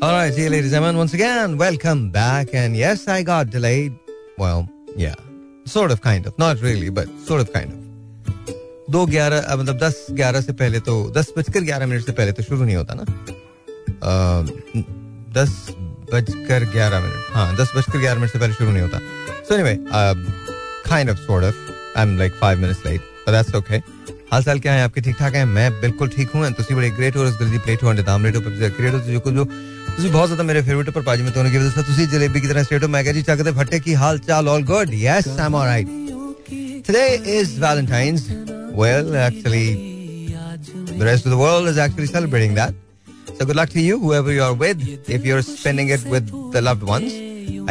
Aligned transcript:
All 0.00 0.12
right, 0.12 0.32
dear 0.32 0.48
ladies 0.48 0.72
and 0.72 0.74
gentlemen, 0.74 0.96
once 0.96 1.12
again, 1.12 1.58
welcome 1.58 2.10
back. 2.10 2.50
And 2.54 2.76
yes, 2.76 3.08
I 3.08 3.24
got 3.24 3.50
delayed. 3.50 3.94
Well, 4.38 4.68
yeah, 4.96 5.16
sort 5.66 5.90
of, 5.90 6.00
kind 6.00 6.24
of, 6.24 6.38
not 6.38 6.60
really, 6.60 6.88
but 6.88 7.08
sort 7.26 7.40
of, 7.40 7.52
kind 7.52 7.72
of. 7.72 7.78
दो 8.90 9.04
ग्यारह 9.06 9.56
मतलब 9.56 9.78
दस 9.78 10.06
ग्यारह 10.20 10.40
से 10.40 10.52
पहले 10.60 10.80
तो 10.88 10.94
दस 11.16 11.32
बजकर 11.36 11.64
ग्यारह 11.64 11.86
मिनट 11.86 12.04
से 12.04 12.12
पहले 12.20 12.32
तो 12.32 12.42
शुरू 12.42 12.64
नहीं 12.64 12.76
होता 12.76 12.94
ना? 12.94 13.04
दस 15.34 15.50
बजकर 16.12 16.64
ग्यारह 16.72 17.00
मिनट। 17.00 17.34
हाँ 17.34 17.56
दस 17.56 17.72
बजकर 17.76 17.98
ग्यारह 17.98 18.20
मिनट 18.20 18.32
से 18.32 18.38
पहले 18.38 18.54
शुरू 18.54 18.70
नहीं 18.70 18.82
होता। 18.82 18.98
So 19.48 19.54
anyway 19.54 19.76
kind 20.88 21.10
of 21.10 21.18
sort 21.26 21.44
of 21.44 21.56
I 21.98 22.02
am 22.02 22.18
like 22.18 22.32
five 22.40 22.58
minutes 22.60 22.86
late 22.86 23.00
but 23.00 23.30
that's 23.32 23.54
okay 23.54 23.76
हाल 24.32 24.42
साल 24.42 24.58
क्या 24.60 24.72
है? 24.74 24.82
आपके 24.84 25.00
ठीक 25.00 25.16
ठाक 25.18 25.34
है? 25.34 25.44
मैं 25.44 25.70
बिल्कुल 25.80 26.08
ठीक 26.16 26.30
हूँ। 26.34 26.50
तो 26.52 26.74
बड़े 26.76 26.90
ग्रेट 26.90 27.16
हो 27.16 27.24
रही 27.24 27.58
प्लेट 27.58 27.82
हो 27.82 27.88
अंडे 27.88 28.02
दाम 28.02 28.26
हो 28.26 28.30
जो 28.30 29.44
ਤੁਸੀਂ 29.96 30.10
ਬਹੁਤ 30.10 30.28
ਜ਼ਿਆਦਾ 30.28 30.42
ਮੇਰੇ 30.42 30.60
ਫੇਵਰਿਟ 30.62 30.90
ਪਰਪਾਜੀ 30.90 31.22
ਮੈਂ 31.22 31.32
ਤੁਹਾਨੂੰ 31.32 31.52
ਕੀ 31.52 31.58
ਦੱਸਾਂ 31.58 31.82
ਤੁਸੀਂ 31.82 32.06
ਜਲੇਬੀ 32.08 32.40
ਦੀ 32.40 32.48
ਤਰ੍ਹਾਂ 32.48 32.64
ਸਟੇਟੋ 32.64 32.88
ਮੈਂ 32.88 33.02
ਕਿਹਾ 33.02 33.14
ਜੀ 33.14 33.22
ਚੱਕਦੇ 33.22 33.50
ਫੱਟੇ 33.58 33.78
ਕੀ 33.86 33.94
ਹਾਲ 34.02 34.18
ਚਾਲ 34.26 34.48
all 34.48 34.62
good 34.72 34.94
yes 34.94 35.28
I'm 35.40 35.56
alright 35.56 35.88
today 36.86 37.06
is 37.38 37.58
Valentine's 37.60 38.28
well 38.74 39.14
actually 39.26 39.96
The 40.98 41.04
rest 41.06 41.26
of 41.26 41.30
the 41.30 41.36
world 41.38 41.68
is 41.68 41.76
actually 41.78 42.06
celebrating 42.06 42.54
that. 42.54 42.72
So 43.36 43.44
good 43.46 43.58
luck 43.58 43.68
to 43.70 43.80
you, 43.80 43.98
whoever 44.00 44.32
you 44.32 44.42
are 44.42 44.54
with. 44.62 44.80
If 45.08 45.24
you're 45.24 45.42
spending 45.42 45.90
it 45.90 46.04
with 46.04 46.32
the 46.54 46.60
loved 46.60 46.82
ones, 46.82 47.12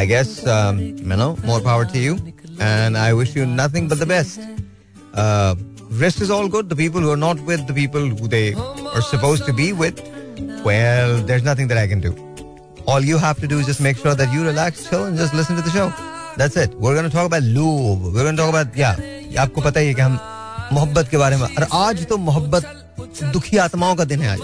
I 0.02 0.06
guess, 0.06 0.30
um, 0.46 0.78
you 0.80 1.18
know, 1.22 1.36
more 1.44 1.60
power 1.60 1.84
to 1.84 1.98
you. 1.98 2.14
And 2.60 2.96
I 2.96 3.12
wish 3.12 3.34
you 3.36 3.44
nothing 3.44 3.86
but 3.86 3.98
the 3.98 4.06
best. 4.06 4.40
Uh, 5.14 5.56
rest 6.04 6.22
is 6.22 6.30
all 6.30 6.48
good. 6.48 6.70
The 6.70 6.76
people 6.76 7.02
who 7.02 7.10
are 7.10 7.22
not 7.24 7.40
with, 7.40 7.66
the 7.66 7.74
people 7.74 8.08
who 8.08 8.28
they 8.28 8.54
are 8.54 9.02
supposed 9.02 9.44
to 9.46 9.52
be 9.52 9.68
with, 9.74 10.00
well, 10.64 11.18
there's 11.22 11.44
nothing 11.44 11.68
that 11.68 11.78
I 11.78 11.86
can 11.86 12.00
do. 12.00 12.14
All 12.86 13.00
you 13.00 13.18
have 13.18 13.40
to 13.40 13.46
do 13.46 13.58
is 13.58 13.66
just 13.66 13.80
make 13.80 13.96
sure 13.98 14.14
that 14.14 14.32
you 14.32 14.44
relax, 14.44 14.88
chill, 14.88 15.04
and 15.04 15.16
just 15.16 15.34
listen 15.34 15.56
to 15.56 15.62
the 15.62 15.70
show. 15.70 15.92
That's 16.36 16.56
it. 16.56 16.74
We're 16.74 16.94
going 16.94 17.04
to 17.04 17.14
talk 17.14 17.26
about 17.26 17.42
love. 17.42 18.02
We're 18.14 18.22
going 18.22 18.36
to 18.36 18.42
talk 18.42 18.50
about, 18.50 18.76
yeah, 18.76 18.96
आपको 19.38 19.60
पता 19.60 19.80
ही 19.80 19.86
है 19.86 19.94
कि 19.94 20.00
हम 20.00 20.18
मोहब्बत 20.72 21.08
के 21.10 21.16
बारे 21.16 21.36
में 21.36 21.42
और 21.46 21.66
आज 21.72 22.06
तो 22.08 22.16
मोहब्बत 22.16 22.64
दुखी 23.32 23.56
आत्माओं 23.64 23.94
का 23.96 24.04
दिन 24.04 24.20
है 24.22 24.28
आज 24.30 24.40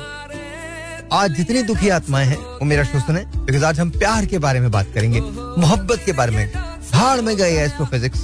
आज 1.13 1.37
जितनी 1.37 1.63
दुखी 1.63 1.89
आत्माएँ 1.97 2.27
हैं 2.27 2.37
वो 2.37 2.65
मेरा 2.65 2.85
शो 2.85 3.01
सुने 3.01 3.25
बिकॉज़ 3.47 3.65
आज 3.65 3.81
हम 3.81 3.91
प्यार 3.99 4.27
के 4.27 4.39
बारे 4.45 4.61
में 4.61 4.71
बात 4.71 4.87
करेंगे 4.95 5.21
मोहब्बत 5.21 6.03
के 6.07 6.13
बारे 6.21 6.33
में 6.37 6.47
भाड़ 6.93 7.21
में 7.21 7.37
गए 7.37 7.57
एस्ट्रोफिजिक्स 7.65 8.21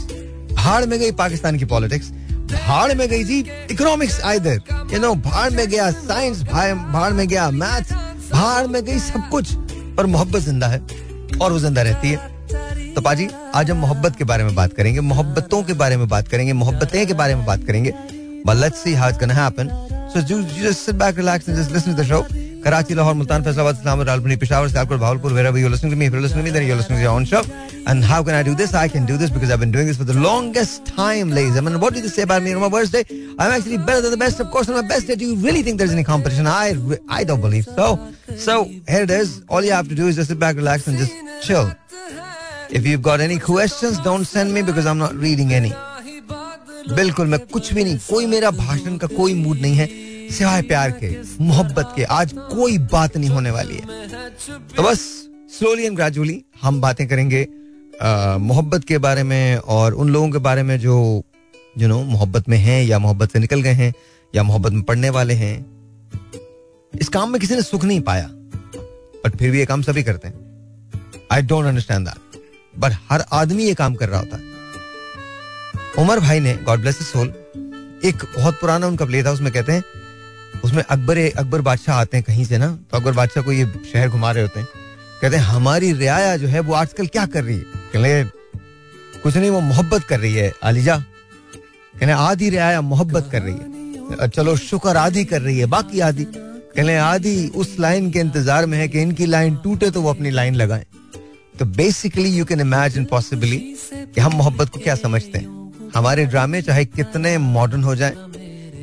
भाड़ 0.54 0.84
में 0.86 0.98
गई 0.98 1.10
पाकिस्तान 1.20 1.58
की 1.58 1.64
पॉलिटिक्स 1.72 2.10
भाड़ 2.52 2.94
में 2.94 3.08
गई 3.08 3.24
जी 3.24 3.38
इकोनॉमिक्स 3.70 4.20
आइदर 4.24 4.60
यू 4.92 5.00
नो 5.00 5.14
भाड़ 5.28 5.50
में 5.52 5.66
गया 5.68 5.90
साइंस 5.90 6.42
भाड़ 6.42 7.12
में 7.12 7.26
गया 7.28 7.50
मैथ 7.50 7.92
भाड़ 8.32 8.66
में 8.66 8.82
गई 8.84 8.98
सब 8.98 9.28
कुछ। 9.30 9.54
पर 9.96 10.06
मोहब्बत 10.06 10.40
ज़िंदा 10.42 10.66
है 10.68 10.80
और 11.42 11.52
वो 11.52 11.58
ज़िंदा 11.58 11.82
रहती 11.82 12.10
है। 12.10 12.94
तो 12.94 13.00
पाजी 13.00 13.28
आज 13.54 13.70
हम 13.70 13.76
मोहब्बत 13.78 14.16
के 14.16 14.24
बारे 14.24 14.44
में 14.44 14.54
बात 14.54 14.72
करेंगे 14.72 15.00
मोहब्बतों 15.00 15.62
के 15.62 15.72
बारे 15.82 15.96
में 15.96 16.08
बात 16.08 16.28
करेंगे 16.28 16.52
मोहब्बतें 16.52 17.06
के 17.06 17.14
बारे 17.14 17.34
में 17.34 17.44
बात 17.46 17.64
करेंगे। 17.66 17.94
But 18.46 18.56
let's 18.56 18.82
see 18.82 18.94
how 18.94 19.08
it's 19.12 19.18
to 19.22 19.34
happen. 19.34 19.70
So 20.12 20.20
you, 20.28 20.38
you 20.56 20.62
just 20.62 20.84
sit 20.84 20.98
back 20.98 21.16
relax 21.16 21.48
and 21.48 21.56
just 21.56 21.70
listen 21.70 21.96
Karachi, 22.63 22.95
Lahore, 22.95 23.13
Multan, 23.13 23.43
Faisalabad, 23.43 23.77
Islamabad, 23.79 24.07
Ralpani, 24.07 24.39
Peshawar, 24.39 24.67
Sialkot, 24.67 24.97
Bahawalpur, 24.97 25.33
wherever 25.33 25.57
you're 25.57 25.69
listening 25.69 25.91
to 25.91 25.95
me. 25.95 26.07
If 26.07 26.13
you're 26.13 26.21
listening 26.21 26.45
to 26.45 26.51
me, 26.51 26.53
then 26.57 26.65
you're 26.65 26.75
listening 26.75 26.97
to 26.97 27.03
your 27.03 27.11
own 27.11 27.25
show. 27.25 27.43
And 27.85 28.03
how 28.03 28.23
can 28.23 28.33
I 28.33 28.41
do 28.41 28.55
this? 28.55 28.73
I 28.73 28.87
can 28.87 29.05
do 29.05 29.17
this 29.17 29.29
because 29.29 29.51
I've 29.51 29.59
been 29.59 29.71
doing 29.71 29.85
this 29.85 29.97
for 29.97 30.03
the 30.03 30.19
longest 30.19 30.85
time, 30.85 31.29
ladies. 31.29 31.57
I 31.57 31.61
mean, 31.61 31.79
what 31.79 31.93
do 31.93 31.99
you 31.99 32.09
say 32.09 32.23
about 32.23 32.41
me 32.41 32.53
on 32.53 32.61
my 32.61 32.67
worst 32.67 32.91
day? 32.91 33.05
I'm 33.37 33.51
actually 33.51 33.77
better 33.77 34.01
than 34.01 34.11
the 34.11 34.17
best. 34.17 34.39
Of 34.39 34.49
course, 34.49 34.67
on 34.67 34.75
my 34.75 34.87
best 34.87 35.05
day, 35.05 35.15
do 35.15 35.25
you 35.25 35.35
really 35.35 35.61
think 35.61 35.77
there's 35.77 35.91
any 35.91 36.03
competition? 36.03 36.47
I, 36.47 36.73
I 37.07 37.23
don't 37.23 37.41
believe 37.41 37.65
so. 37.65 37.99
So 38.35 38.63
here 38.63 39.03
it 39.03 39.11
is. 39.11 39.43
All 39.47 39.63
you 39.63 39.71
have 39.71 39.87
to 39.89 39.95
do 39.95 40.07
is 40.07 40.15
just 40.15 40.29
sit 40.29 40.39
back, 40.39 40.55
relax, 40.55 40.87
and 40.87 40.97
just 40.97 41.13
chill. 41.43 41.71
If 42.71 42.87
you've 42.87 43.03
got 43.03 43.21
any 43.21 43.37
questions, 43.37 43.99
don't 43.99 44.25
send 44.25 44.53
me 44.53 44.63
because 44.63 44.87
I'm 44.87 44.97
not 44.97 45.13
reading 45.15 45.53
any. 45.53 45.73
बिल्कुल 46.85 47.27
मैं 47.27 47.39
कुछ 47.53 47.73
भी 47.73 47.83
नहीं 47.83 47.97
कोई 48.09 48.25
मेरा 48.25 48.49
भाषण 48.51 48.97
का 48.97 49.07
कोई 49.07 49.33
मूड 49.33 49.59
नहीं 49.61 49.75
है 49.75 49.87
सिवाय 50.32 50.62
प्यार 50.62 50.90
के, 50.94 51.08
मोहब्बत 51.40 51.92
के, 51.96 52.02
आज 52.04 52.32
कोई 52.32 52.78
बात 52.92 53.16
नहीं 53.16 53.30
होने 53.30 53.50
वाली 53.50 53.74
है। 53.74 54.08
तो 54.76 54.82
बस 54.82 55.00
स्लोली 55.50 55.86
एंड 55.86 55.96
ग्रेजुअली 55.96 56.42
हम 56.62 56.80
बातें 56.80 57.06
करेंगे 57.08 57.46
मोहब्बत 58.40 58.84
के 58.84 58.98
बारे 58.98 59.22
में 59.22 59.56
और 59.56 59.94
उन 59.94 60.10
लोगों 60.10 60.30
के 60.30 60.38
बारे 60.40 60.62
में 60.62 60.78
जो 60.80 60.96
यू 61.78 61.88
नो 61.88 62.02
मोहब्बत 62.04 62.48
में 62.48 62.56
हैं 62.58 62.82
या 62.84 62.98
मोहब्बत 62.98 63.32
से 63.32 63.38
निकल 63.38 63.60
गए 63.62 63.72
हैं 63.72 63.92
या 64.34 64.42
मोहब्बत 64.42 64.72
में 64.72 64.82
पढ़ने 64.82 65.10
वाले 65.10 65.34
हैं। 65.34 65.54
इस 66.92 67.08
काम 67.08 67.30
में 67.32 67.40
किसी 67.40 67.54
ने 67.54 67.62
सुख 67.62 67.84
नहीं 67.84 68.00
पाया 68.00 68.28
बट 69.24 69.36
फिर 69.36 69.50
भी 69.50 69.58
ये 69.58 69.66
काम 69.66 69.82
सभी 69.82 70.02
करते 70.02 70.28
हैं। 70.28 71.28
I 71.32 71.42
don't 71.42 71.66
understand 71.66 72.06
that 72.08 72.40
but 72.74 72.92
हर 73.10 73.24
आदमी 73.32 73.64
ये 73.64 73.74
काम 73.74 73.94
कर 73.94 74.08
रहा 74.08 74.20
होता। 74.20 74.36
है 74.36 74.48
उमर 75.98 76.20
भाई 76.20 76.40
ने 76.40 76.54
गॉड 76.64 76.80
ब्लेस 76.80 76.98
सोल 77.06 77.28
एक 78.04 78.24
बहुत 78.36 78.54
पुराना 78.60 78.86
उनका 78.86 79.04
प्ले 79.06 79.22
था, 79.22 79.30
उसमें 79.30 79.52
कहते 79.52 79.72
हैं 79.72 79.82
उसमें 80.64 80.82
अकबर 80.82 81.18
अकबर 81.18 81.60
बादशाह 81.60 81.96
आते 81.96 82.16
हैं 82.16 82.24
कहीं 82.24 82.44
से 82.44 82.58
ना 82.58 82.68
तो 82.90 82.96
अकबर 82.96 83.12
बादशाह 83.12 83.44
को 83.44 83.52
ये 83.52 83.66
शहर 83.92 84.08
घुमा 84.08 84.30
रहे 84.32 84.42
होते 84.42 84.60
हैं। 84.60 84.68
कहते 85.20 85.36
हैं, 85.36 85.42
हमारी 85.44 85.92
रियाया 85.92 86.36
जो 86.36 86.48
है 86.48 86.60
वो 86.60 86.74
आजकल 86.74 87.06
क्या 87.06 87.24
कर 87.26 87.44
रही 87.44 87.56
है? 87.56 87.64
कहले 87.92 88.24
कुछ 89.22 89.36
नहीं, 89.36 89.50
वो 89.50 89.60
मोहब्बत 89.60 90.04
कर 90.04 90.20
रही 90.20 90.34
है, 90.34 90.52
आलिजा। 90.64 90.96
कहने, 91.94 92.12
आधी 92.12 92.48
रियाया 92.50 92.80
मोहब्बत 92.82 93.28
कर 93.32 93.42
रही 93.42 93.54
है। 93.54 94.28
चलो, 94.28 94.56
शुक्र 94.58 94.96
आधी 94.96 95.24
कर 95.24 95.42
रही 95.42 95.58
है, 95.58 95.66
बाकी 95.66 96.00
आधी। 96.00 96.24
कहले 96.24 96.96
आधी 96.96 97.48
उस 97.56 97.76
लाइन 97.80 98.10
के 98.10 98.18
इंतज़ार 98.18 98.66
में 98.66 98.78
है 98.78 98.88
कि 98.88 99.00
इनकी 99.00 99.26
लाइन 99.26 99.56
टूटे 99.56 99.90
तो 99.90 100.02
वो 100.02 100.10
अपनी 100.10 100.30
लाइन 100.30 100.54
लगाए। 100.54 100.86
तो 101.58 101.64
basically 101.66 102.30
you 102.30 102.44
can 102.44 102.60
imagine 102.60 103.04
possibly 103.04 103.58
कि 103.92 104.20
हम 104.20 104.32
मोहब्बत 104.32 104.68
को 104.68 104.80
क्या 104.80 104.94
समझते 104.94 105.38
हैं। 105.38 105.90
हमारे 105.94 106.24
ड्रामे 106.26 106.62
चाहे 106.62 106.84
कितने 106.86 107.36
मॉडर्न 107.38 107.84
हो 107.84 107.94
जाएँ 107.96 108.14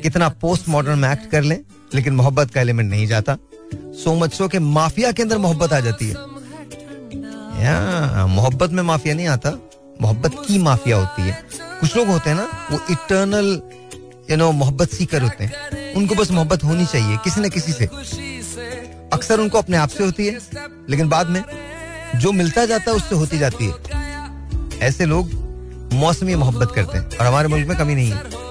कितना 0.02 0.28
पोस्ट 0.28 0.68
मॉडर्न 0.68 0.98
में 0.98 1.12
एक्ट 1.12 1.30
कर 1.30 1.42
लें, 1.42 1.58
लेकिन 1.94 2.14
मोहब्बत 2.14 2.50
का 2.50 2.60
एलिमेंट 2.60 2.90
नहीं 2.90 3.06
जाता। 3.06 3.36
सो 3.74 4.14
मच 4.14 4.34
सो 4.34 4.48
के 4.48 4.58
माफिया 4.58 5.12
के 5.12 5.22
अंदर 5.22 5.38
मोहब्बत 5.38 5.72
आ 5.72 5.80
जाती 5.80 6.08
है। 6.08 6.14
या 7.64 8.26
मोहब्बत 8.26 8.70
में 8.70 8.82
माफिया 8.82 9.14
नहीं 9.14 9.26
आता, 9.26 9.50
मोहब्बत 10.02 10.34
की 10.48 10.58
माफिया 10.58 10.96
होती 10.96 11.22
है। 11.22 11.44
कुछ 11.80 11.96
लोग 11.96 12.08
होते 12.08 12.30
हैं 12.30 12.36
ना, 12.36 12.48
वो 12.72 12.80
इटर्नल 12.90 13.60
यू 14.30 14.36
नो 14.36 14.52
मोहब्बत 14.52 14.88
सीकर 14.88 15.22
होते 15.22 15.44
हैं। 15.44 15.94
उनको 15.94 16.14
बस 16.14 16.30
मोहब्बत 16.30 16.64
होनी 16.64 16.86
चाहिए, 16.86 17.16
किसी 17.16 17.40
न 17.40 17.48
किसी 17.48 17.72
से। 17.72 17.86
अक्सर 19.12 19.40
उनको 19.40 19.58
अपने 19.58 19.76
आप 19.76 19.88
से 19.88 20.04
होती 20.04 20.26
है, 20.26 20.38
लेकिन 20.90 21.08
बाद 21.08 21.28
में 21.28 21.44
जो 22.16 22.32
मिलता 22.32 22.66
जाता 22.66 22.90
है, 22.90 22.96
उससे 22.96 23.14
होती 23.14 23.38
जाती 23.38 23.66
है। 23.66 24.78
ऐसे 24.78 25.06
लोग 25.06 25.30
मौसमी 25.92 26.34
मोहब्बत 26.34 26.72
करते 26.74 26.98
हैं, 26.98 27.06
और 27.06 27.26
हमारे 27.26 27.48
मुल्क 27.48 27.68
में 27.68 27.76
कमी 27.78 27.94
नहीं 27.94 28.10
है। 28.10 28.47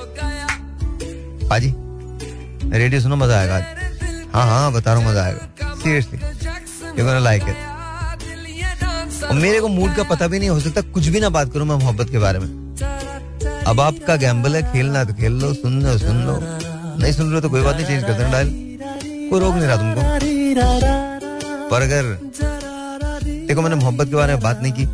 पाजी 1.49 1.73
रेडियो 2.71 3.01
सुनो, 3.01 3.15
मज़ा 3.15 3.39
आएगा 3.39 3.55
हाँ 4.33 4.45
हाँ 4.47 4.71
बता 4.73 4.93
रहा 4.93 5.01
हूँ, 5.01 5.09
मज़ा 5.09 5.23
आएगा। 5.23 5.75
सीरियसली 5.75 6.17
लाइक 7.23 7.43
इट 7.43 7.55
और 9.23 9.33
मेरे 9.35 9.59
को 9.61 9.67
मूड 9.67 9.95
का 9.95 10.03
पता 10.05 10.27
भी 10.27 10.39
नहीं, 10.39 10.49
हो 10.49 10.59
सकता 10.59 10.81
कुछ 10.83 11.07
भी 11.07 11.19
ना 11.19 11.29
बात 11.29 11.51
करूँ 11.53 11.65
मैं 11.67 11.75
मोहब्बत 11.75 12.09
के 12.09 12.19
बारे 12.19 12.39
में। 12.39 12.47
अब 13.67 13.79
आपका 13.81 14.15
गैम्बल 14.15 14.55
है, 14.55 14.61
खेलना 14.73 15.03
तो 15.03 15.13
खेल 15.13 15.31
लो, 15.33 15.53
सुन 15.53 15.81
लो 15.83 15.97
सुन 15.97 16.17
लो। 16.25 16.39
नहीं 16.99 17.11
सुन 17.13 17.31
रहे 17.31 17.41
तो 17.41 17.49
कोई 17.49 17.61
बात 17.61 17.75
नहीं 17.75 17.85
चेंज 17.85 18.03
कर 18.03 18.13
देना 18.13 18.31
डायल 18.31 18.49
कोई 19.29 19.39
रोक 19.39 19.55
नहीं 19.55 19.67
रहा 19.67 19.77
तुमको। 19.77 20.01
पर 21.69 21.81
अगर 21.81 22.03
देखो, 23.47 23.61
मैंने 23.61 23.75
मोहब्बत 23.75 24.07
के 24.07 24.15
बारे 24.15 24.33
में 24.33 24.41
बात 24.41 24.61
नहीं 24.61 24.73
की 24.73 24.85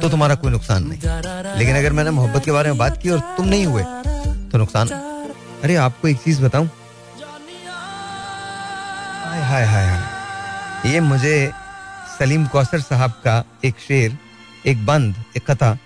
तो 0.00 0.08
तुम्हारा 0.08 0.34
कोई 0.34 0.50
नुकसान 0.52 0.84
नहीं। 0.84 1.00
लेकिन 1.58 1.76
अगर 1.76 1.92
मैंने 1.92 2.10
मोहब्बत 2.10 2.44
के 2.44 2.52
बारे 2.52 2.68
में 2.70 2.78
बात 2.78 3.02
की 3.02 3.10
और 3.10 3.18
तुम 3.36 3.46
नहीं 3.46 3.66
हुए 3.66 3.82
तो 4.52 4.58
नुकसान 4.58 4.88
अरे, 5.64 5.74
आपको 5.76 6.08
एक 6.08 6.18
चीज़ 6.18 6.40
बताऊँ? 6.42 6.66
हाय 9.24 9.42
हाय 9.42 9.64
हाय 9.64 10.92
ये 10.92 11.00
मुझे 11.00 11.52
सलीम 12.18 12.46
कौसर 12.46 12.80
साहब 12.80 13.10
का 13.24 13.42
एक 13.64 13.78
शेर, 13.78 14.16
एक 14.66 14.86
बंद, 14.86 15.14
एक 15.36 15.50
कथा 15.50 15.76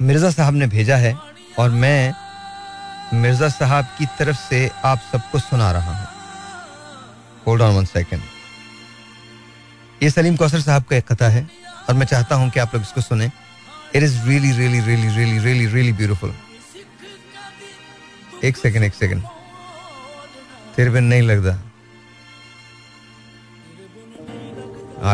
मिर्ज़ा 0.00 0.30
साहब 0.30 0.54
ने 0.54 0.66
भेजा 0.66 0.96
है 0.96 1.14
और 1.58 1.70
मैं 1.70 2.12
मिर्ज़ा 3.14 3.48
साहब 3.48 3.84
की 3.98 4.06
तरफ़ 4.18 4.36
से 4.38 4.70
आप 4.84 5.00
सबको 5.12 5.38
सुना 5.38 5.70
रहा 5.72 5.92
हूँ। 5.92 6.06
होल्ड 7.46 7.62
ऑन 7.62 7.74
वन 7.76 7.84
सेकेंड 7.84 8.22
ये 10.02 10.10
सलीम 10.10 10.36
कौसर 10.36 10.60
साहब 10.60 10.84
का 10.84 10.96
एक 10.96 11.12
कथा 11.12 11.28
है 11.28 11.48
और 11.88 11.94
मैं 11.94 12.06
चाहता 12.06 12.34
हूँ 12.34 12.50
कि 12.50 12.60
आप 12.60 12.74
लोग 12.74 12.82
इसको 12.82 13.00
सुने। 13.00 13.30
It 13.94 14.02
is 14.02 14.22
really 14.28 14.52
really 14.52 14.80
really 14.80 15.08
really 15.08 15.38
really 15.38 15.66
really 15.66 15.92
beautiful 15.92 16.34
एक 18.44 18.56
सेकंड 18.56 18.84
एक 18.84 18.94
सेकंड। 18.94 19.22
तेरे 20.76 20.90
पे 20.90 21.00
नहीं 21.00 21.22
लगता। 21.22 21.52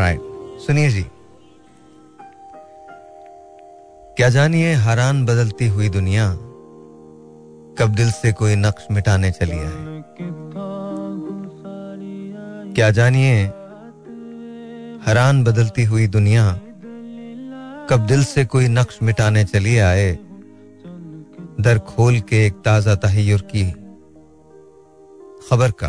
राइट 0.01 0.21
सुनिए 0.67 0.91
जी। 0.91 1.03
क्या 4.17 4.29
जानिए, 4.29 4.75
हैरान 4.75 5.25
बदलती 5.27 5.67
हुई 5.67 5.89
दुनिया 5.89 6.31
कब 7.79 7.95
दिल 7.97 8.11
से 8.11 8.33
कोई 8.33 8.55
नक्श 8.57 8.87
मिटाने 8.91 9.31
चली 9.31 9.57
है? 9.57 9.73
क्या 12.73 12.91
जानिए, 12.91 13.35
हैरान 15.07 15.45
बदलती 15.45 15.85
हुई 15.85 16.07
दुनिया 16.07 16.53
कब 17.91 18.07
दिल 18.07 18.25
से 18.25 18.45
कोई 18.45 18.69
नक्श 18.69 18.99
मिटाने 19.03 19.45
चली 19.45 19.79
आए? 19.79 20.19
दर 21.59 21.79
खोल 21.79 22.19
के 22.21 22.45
एक 22.47 22.55
ताज़ा 22.55 22.95
तहयर 22.95 23.41
की 23.51 23.63
खबर 25.49 25.71
का। 25.71 25.89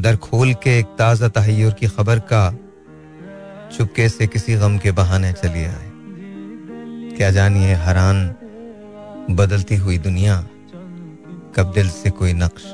दर 0.00 0.16
खोल 0.16 0.52
के 0.54 0.78
एक 0.78 0.86
ताज़ा 0.98 1.28
तहयर 1.28 1.72
की 1.72 1.86
खबर 1.86 2.18
का 2.32 2.50
चुपके 3.72 4.08
से 4.08 4.26
किसी 4.26 4.54
गम 4.54 4.78
के 4.78 4.92
बहाने 4.92 5.32
चली 5.32 5.64
आए। 5.64 5.90
क्या 7.16 7.30
जानिए, 7.30 7.74
हैरान 7.74 8.28
बदलती 9.30 9.76
हुई 9.76 9.98
दुनिया 9.98 10.40
कब 11.56 11.72
दिल 11.74 11.90
से 11.90 12.10
कोई 12.12 12.32
नक्श 12.32 12.72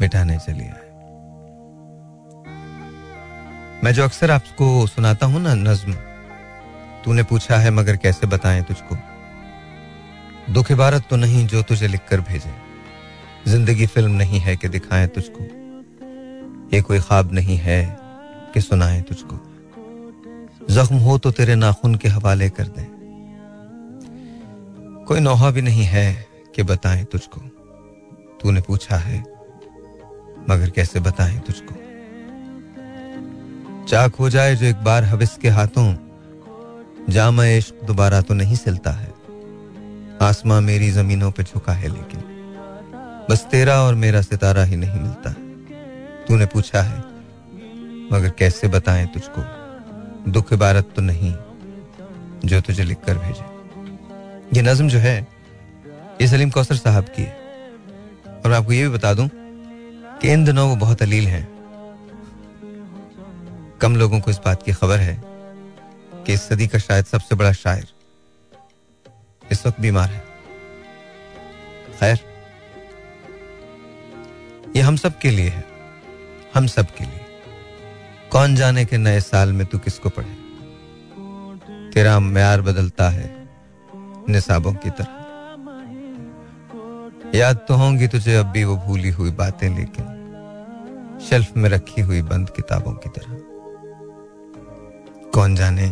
मिटाने 0.00 0.38
चली 0.38 0.64
आए। 0.64 0.92
मैं 3.84 3.92
जो 3.92 4.04
अक्सर 4.04 4.30
आपको 4.30 4.86
सुनाता 4.86 5.26
हूँ 5.26 5.42
ना 5.42 5.54
नज्म, 5.54 5.92
तूने 7.04 7.22
पूछा 7.22 7.56
है 7.56 7.70
मगर 7.70 7.96
कैसे 7.96 8.26
बताएँ 8.26 8.62
तुझको? 8.62 8.96
दुख 10.50 10.70
इबारत 10.70 11.06
तो 11.10 11.16
नहीं 11.16 11.46
जो 11.46 11.62
तुझे 11.62 11.88
लिखकर 11.88 12.20
भेजे। 12.20 12.50
ज़िंदगी 13.46 13.86
फ़िल्म 13.86 14.10
नहीं 14.10 14.40
है 14.40 14.56
कि 14.56 14.68
दिखाएँ 14.68 15.08
तुझको। 15.08 15.44
ये 16.76 16.80
कोई 16.80 16.98
ख्वाब 16.98 17.32
नहीं 17.32 17.56
है 17.56 17.96
कि 18.54 18.60
सुनाएँ 18.60 19.02
तुझको। 19.02 19.36
जख्म 20.70 20.96
हो 20.96 21.18
तो 21.18 21.30
तेरे 21.30 21.54
नाखून 21.54 21.94
के 21.94 22.08
हवाले 22.08 22.50
कर 22.50 22.64
दें। 22.64 22.86
कोई 25.04 25.20
नौहा 25.20 25.50
भी 25.50 25.62
नहीं 25.62 25.84
है 25.84 26.26
कि 26.54 26.62
बताएँ 26.62 27.04
तुझको। 27.04 27.40
तूने 28.42 28.60
पूछा 28.60 28.96
है, 28.96 29.20
मगर 30.50 30.70
कैसे 30.70 31.00
बताएँ 31.00 31.38
तुझको? 31.38 31.74
चाक 33.86 34.14
हो 34.14 34.30
जाए 34.30 34.56
जो 34.56 34.66
एक 34.66 34.76
बार 34.76 35.04
हविस 35.04 35.36
के 35.36 35.48
हाथों। 35.48 35.94
जामा 37.08 37.44
इश्क 37.46 37.84
दोबारा 37.84 38.20
तो 38.20 38.34
नहीं 38.34 38.56
सिलता 38.56 38.90
है। 38.90 39.13
आसमां 40.22 40.60
मेरी 40.62 40.90
जमीनों 40.90 41.30
पे 41.30 41.42
झुका 41.42 41.72
है 41.72 41.88
लेकिन 41.88 42.20
बस 43.30 43.46
तेरा 43.50 43.74
और 43.82 43.94
मेरा 43.94 44.20
सितारा 44.22 44.64
ही 44.64 44.76
नहीं 44.76 45.00
मिलता। 45.00 45.30
तूने 46.28 46.46
पूछा 46.46 46.82
है, 46.82 46.98
मगर 48.12 48.30
कैसे 48.30 48.68
बताएँ 48.68 49.06
तुझको? 49.06 49.42
दुख 50.30 50.52
इबारत 50.52 50.92
तो 50.96 51.02
नहीं 51.02 51.34
जो 52.44 52.60
तुझे 52.60 52.82
लिख 52.82 52.98
कर 53.06 53.18
भेजे। 53.18 54.56
ये 54.56 54.62
नज्म 54.62 54.88
जो 54.88 54.98
है, 54.98 55.16
ये 56.20 56.28
सलीम 56.28 56.50
कौसर 56.50 56.76
साहब 56.76 57.04
की 57.04 57.22
है। 57.22 57.36
और 58.44 58.52
आपको 58.52 58.72
ये 58.72 58.82
भी 58.82 58.88
बता 58.88 59.14
दूँ 59.14 59.28
कि 60.20 60.32
इन 60.32 60.44
दिनों 60.44 60.68
वो 60.68 60.76
बहुत 60.76 61.02
अलील 61.02 61.26
हैं। 61.26 61.46
कम 63.80 63.96
लोगों 63.96 64.20
को 64.20 64.30
इस 64.30 64.38
बात 64.38 64.62
की 64.62 64.72
खबर 64.72 64.98
है 64.98 65.22
कि 66.26 66.32
इस 66.32 66.42
सदी 66.42 66.66
का 66.68 66.78
शायद 66.78 67.04
सबसे 67.04 67.34
बड़ा 67.34 67.52
शायर 67.52 67.86
इस 69.50 69.66
वक्त 69.66 69.80
बीमार 69.80 70.08
है। 70.08 70.24
खैर, 72.00 72.18
ये 74.76 74.82
हम 74.82 74.96
सब 74.96 75.18
के 75.18 75.30
लिए 75.30 75.48
है। 75.48 75.64
हम 76.54 76.66
सब 76.66 76.86
के 76.86 77.04
लिए। 77.04 77.20
कौन 78.32 78.56
जाने 78.56 78.84
के 78.84 78.96
नए 78.96 79.20
साल 79.20 79.52
में 79.52 79.66
तू 79.66 79.78
किसको 79.78 80.08
पढ़े? 80.08 80.36
तेरा 81.90 82.18
म्यार 82.20 82.60
बदलता 82.60 83.08
है 83.08 83.48
निसाबों 84.28 84.72
की 84.74 84.90
तरह। 84.90 85.20
याद 87.34 87.56
तो 87.68 87.74
होंगी 87.74 88.08
तुझे 88.08 88.34
अब 88.34 88.46
भी 88.46 88.64
वो 88.64 88.76
भूली 88.76 89.10
हुई 89.10 89.30
बातें, 89.30 89.68
लेकिन 89.76 91.20
शेल्फ 91.28 91.56
में 91.56 91.70
रखी 91.70 92.00
हुई 92.00 92.22
बंद 92.22 92.50
किताबों 92.50 92.92
की 92.92 93.08
तरह। 93.08 93.38
कौन 95.30 95.54
जाने 95.56 95.88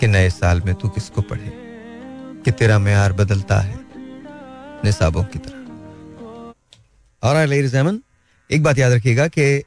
कि 0.00 0.06
नए 0.06 0.30
साल 0.30 0.60
में 0.60 0.74
तू 0.74 0.88
किसको 0.88 1.22
पढ़े? 1.22 1.69
कि 2.44 2.50
तेरा 2.52 2.78
म्यार 2.78 3.12
बदलता 3.14 3.58
है, 3.60 3.78
निसाबों 4.84 5.24
की 5.24 5.38
तरह। 5.38 5.58
और 7.22 7.46
लेडीज़ 7.46 7.76
एक 8.50 8.62
बात 8.62 8.78
याद 8.78 8.92
रखिएगा 8.92 9.26
कि 9.28 9.62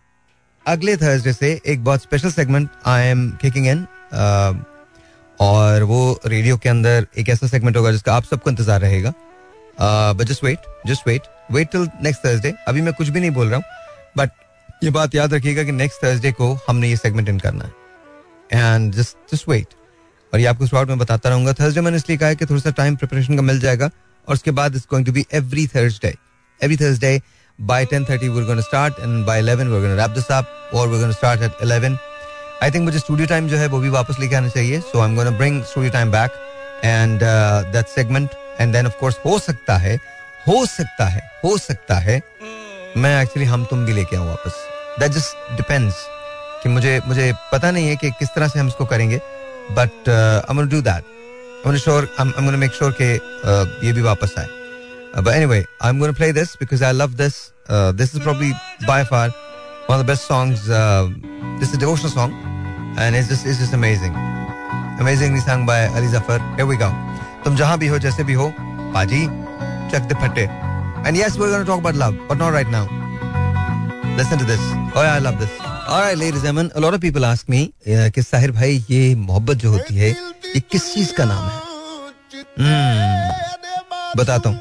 अगले 0.66 0.96
थर्सडे 0.98 1.34
से 1.34 1.60
एक 1.66 1.84
बहुत 1.84 2.02
special 2.02 2.32
segment 2.32 2.70
I 2.88 3.04
am 3.04 3.30
kicking 3.42 3.68
in 3.68 3.86
और 5.40 5.84
वो 5.84 6.20
रेडियो 6.26 6.58
के 6.58 6.70
अंदर 6.70 7.08
एक 7.18 7.30
ऐसा 7.30 7.48
सेगमेंट 7.48 7.78
होगा 7.78 7.92
जिसका 7.92 8.14
आप 8.14 8.24
सबको 8.24 8.50
इंतज़ार 8.50 8.82
रहेगा। 8.82 9.14
But 9.80 10.24
just 10.24 10.44
wait 10.44 10.66
just 10.88 11.08
wait 11.08 11.22
wait 11.52 11.72
till 11.72 11.88
next 12.04 12.26
Thursday 12.26 12.54
अभी 12.68 12.82
मैं 12.82 12.94
कुछ 12.94 13.10
भी 13.10 13.20
नहीं 13.20 13.32
बोल 13.32 13.48
रहा 13.48 13.58
हूँ 13.58 13.66
बट 14.18 14.84
ये 14.84 14.90
बात 14.92 15.16
याद 15.16 15.34
रखिएगा 15.34 15.64
कि 15.64 15.72
नेक्स्ट 15.72 16.04
थर्सडे 16.04 16.32
को 16.32 16.54
हमने 16.68 16.90
ये 16.90 16.98
सेगमेंट 16.98 17.30
इन 17.30 17.40
करना 17.40 17.66
है। 17.66 17.72
एंड 18.54 18.94
जस्ट 18.94 19.34
जस्ट 19.34 19.50
वेट 19.50 19.74
और 20.34 20.40
ये 20.40 20.46
आपको 20.46 20.68
स्पॉट 20.68 20.88
में 20.88 20.98
बताता 20.98 21.30
रहूँगा। 21.30 21.54
थर्सडे 21.54 21.82
मैंने 21.82 21.98
इसलिए 21.98 22.18
कहा 22.18 22.34
कि 22.34 22.46
थोड़ा 22.46 22.62
सा 22.62 22.72
टाइम 22.78 22.96
प्रिपरेशन 22.96 23.36
का 23.36 23.42
मिल 23.42 23.60
जाएगा 23.60 23.90
और 24.28 24.34
उसके 24.34 24.52
बाद 24.52 24.76
it's 24.76 24.88
going 24.90 25.06
to 25.06 25.12
be 25.12 25.26
every 25.34 25.68
Thursday 25.76 26.16
every 26.60 26.78
Thursday 26.78 27.22
by 27.60 27.76
10:30 27.90 28.30
we're 28.36 28.46
going 28.46 28.60
to 28.60 28.64
start 28.64 29.00
and 29.06 29.26
by 29.26 29.34
11 29.40 29.72
we're 29.72 29.82
going 29.82 29.92
to 29.92 29.98
wrap 29.98 30.14
this 30.14 30.30
up 30.38 30.54
or 30.78 30.86
we're 30.92 31.02
going 31.02 31.12
to 31.12 31.18
start 31.18 31.44
at 31.48 31.60
11 31.66 31.98
I 32.64 32.72
think 32.72 32.84
मुझे 32.86 33.00
studio 33.00 33.28
time 33.28 33.48
जो 33.48 33.58
है 33.58 33.68
वो 33.68 33.80
भी 33.80 33.90
वापस 33.90 34.20
लेके 34.20 34.36
आना 34.36 34.48
चाहिए। 34.50 34.80
So 34.80 35.00
I 35.00 35.10
am 35.10 35.16
gonna 35.16 35.32
bring 35.38 35.62
studio 35.64 35.92
time 35.94 36.12
back 36.12 36.32
and 36.84 37.20
that 37.74 37.88
segment 37.88 38.30
and 38.60 38.74
then 38.74 38.88
of 38.88 38.94
course 39.00 39.18
हो 39.26 39.38
सकता 39.40 39.76
है, 39.78 39.96
हो 40.48 40.66
सकता 40.66 41.06
है, 41.06 41.22
हो 41.44 41.58
सकता 41.58 41.96
है 42.00 42.22
मैं 42.98 43.22
एक्चुअली 43.22 43.48
हम 43.50 43.66
तुम 43.66 43.86
भी 43.86 43.94
लेके 43.94 44.16
आऊँ 44.16 44.28
वापस। 44.28 44.56
दैट 45.00 45.12
जस्ट 45.12 45.56
डिपेंड्स 45.58 45.96
कि 46.64 46.70
मुझे 46.70 47.00
मुझे 47.08 47.32
पता 47.52 47.72
नहीं 47.72 47.88
है 47.88 47.96
कि 47.96 48.12
किस 48.20 48.30
तरह 48.36 48.48
से 48.48 48.60
हम 48.60 48.68
इसको 48.68 48.86
करेंगे। 48.86 49.22
But 49.79 50.09
I 50.09 50.55
gonna 50.55 50.69
do 50.77 50.81
that 50.91 50.95
I 50.95 51.65
gonna 51.65 51.79
sure 51.87 52.09
I 52.21 52.29
am 52.39 52.45
gonna 52.45 52.59
make 52.59 52.73
sure 52.79 52.95
कि 53.01 53.17
uh, 53.19 53.85
ये 53.85 53.93
भी 53.93 54.03
वापस 54.13 54.35
आए 54.39 54.57
Uh, 55.15 55.23
but 55.23 55.35
anyway, 55.35 55.67
I'm 55.81 55.99
going 55.99 56.13
to 56.13 56.17
play 56.17 56.33
this 56.33 56.55
because 56.57 56.83
I 56.83 56.93
love 56.93 57.17
this. 57.17 57.53
Uh, 57.69 57.93
this 57.93 58.15
is 58.15 58.21
probably 58.21 58.53
by 58.87 59.05
far 59.05 59.31
one 59.87 59.99
of 59.99 60.07
the 60.07 60.11
best 60.11 60.27
songs. 60.27 60.69
Uh, 60.69 61.09
this 61.59 61.71
is 61.71 61.75
a 61.75 61.79
devotional 61.79 62.11
song, 62.11 62.35
and 62.99 63.17
it's 63.17 63.29
just 63.29 63.47
it's 63.47 63.59
just 63.59 63.73
amazing, 63.73 64.15
amazingly 65.01 65.41
sung 65.41 65.65
by 65.71 65.79
Ali 65.89 66.09
Zafar. 66.09 66.39
Here 66.61 66.67
we 66.67 66.77
go. 66.77 66.91
तुम 67.45 67.57
जहां 67.57 67.79
भी 67.79 67.87
हो 67.87 67.99
जैसे 68.05 68.25
भी 68.29 68.35
हो 68.43 68.53
पाजी 68.95 69.23
check 69.91 70.09
the 70.09 70.17
फटे 70.23 70.47
and 71.07 71.17
yes 71.17 71.39
we're 71.39 71.51
going 71.51 71.65
to 71.65 71.71
talk 71.71 71.81
about 71.81 71.95
love 71.95 72.17
but 72.29 72.37
not 72.37 72.53
right 72.53 72.71
now 72.77 72.85
listen 74.19 74.39
to 74.39 74.45
this 74.45 74.61
oh 74.95 75.03
yeah 75.03 75.15
I 75.15 75.21
love 75.27 75.39
this 75.39 75.62
Alright 75.86 76.18
ladies 76.18 76.36
and 76.36 76.44
gentlemen 76.44 76.72
a 76.76 76.80
lot 76.80 76.94
of 76.94 77.02
people 77.02 77.26
ask 77.26 77.50
me 77.50 77.62
uh, 77.88 78.10
कि 78.16 78.22
साहिर 78.22 78.52
भाई 78.52 78.84
ये 78.90 79.16
मोहब्बत 79.16 79.58
जो 79.58 79.72
होती 79.72 79.96
है 79.96 80.10
ये 80.10 80.60
किस 80.60 80.94
चीज़ 80.94 81.14
का 81.16 81.26
नाम 81.26 81.48
है? 81.50 81.60
hmm, 82.58 84.18
बताता 84.18 84.50
हूँ। 84.50 84.58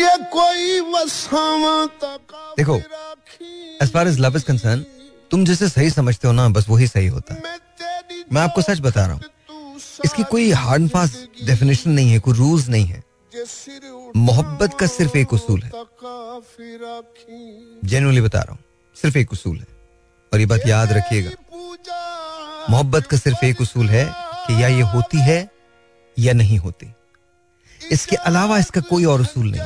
ये 0.00 0.10
कोई 0.34 0.80
देखो 2.58 2.76
as 3.82 3.92
far 3.92 4.08
as 4.08 4.18
love 4.20 4.36
is 4.36 4.44
concern 4.44 4.84
तुम 5.30 5.44
जिसे 5.44 5.68
सही 5.68 5.90
समझते 5.90 6.28
हो 6.28 6.32
ना 6.34 6.48
बस 6.48 6.68
वही 6.68 6.86
सही 6.86 7.06
होता 7.06 7.34
है। 7.34 7.58
मैं 8.32 8.42
आपको 8.42 8.62
सच 8.62 8.80
बता 8.80 9.06
रहा 9.06 9.14
हूँ 9.14 9.22
इसकी 10.04 10.22
कोई 10.30 10.50
हार्ड 10.52 10.82
एंड 10.82 10.90
फास्ट 10.90 11.44
डेफिनेशन 11.46 11.90
नहीं 11.90 12.12
है 12.12 12.18
कोई 12.18 12.34
रूल्स 12.34 12.68
नहीं 12.68 12.86
है। 12.86 13.02
मोहब्बत 14.16 14.76
का 14.80 14.86
सिर्फ़ 14.86 15.16
एक 15.18 15.32
उसूल 15.32 15.62
है। 15.62 15.70
जेनुअली 17.84 18.20
बता 18.20 18.38
रहा 18.38 18.52
हूँ। 18.52 18.62
सिर्फ़ 19.02 19.18
एक 19.18 19.32
उसूल 19.32 19.58
है। 19.58 19.66
और 20.32 20.40
ये 20.40 20.46
बात 20.46 20.66
याद 20.66 20.92
रखिएगा। 20.92 21.30
मोहब्बत 22.70 23.06
का 23.06 23.16
सिर्फ़ 23.16 23.44
एक 23.44 23.60
उसूल 23.60 23.88
है 23.88 24.04
कि 24.46 24.62
या 24.62 24.68
ये 24.68 24.82
होती 24.94 25.18
है 25.18 25.38
या 26.16 26.32
नहीं 26.32 26.58
होती। 26.58 26.92
इसके 27.80 28.16
अलावा 28.16 28.58
इसका 28.58 28.80
कोई 28.80 29.04
और 29.04 29.20
उसूल 29.20 29.50
नहीं। 29.50 29.62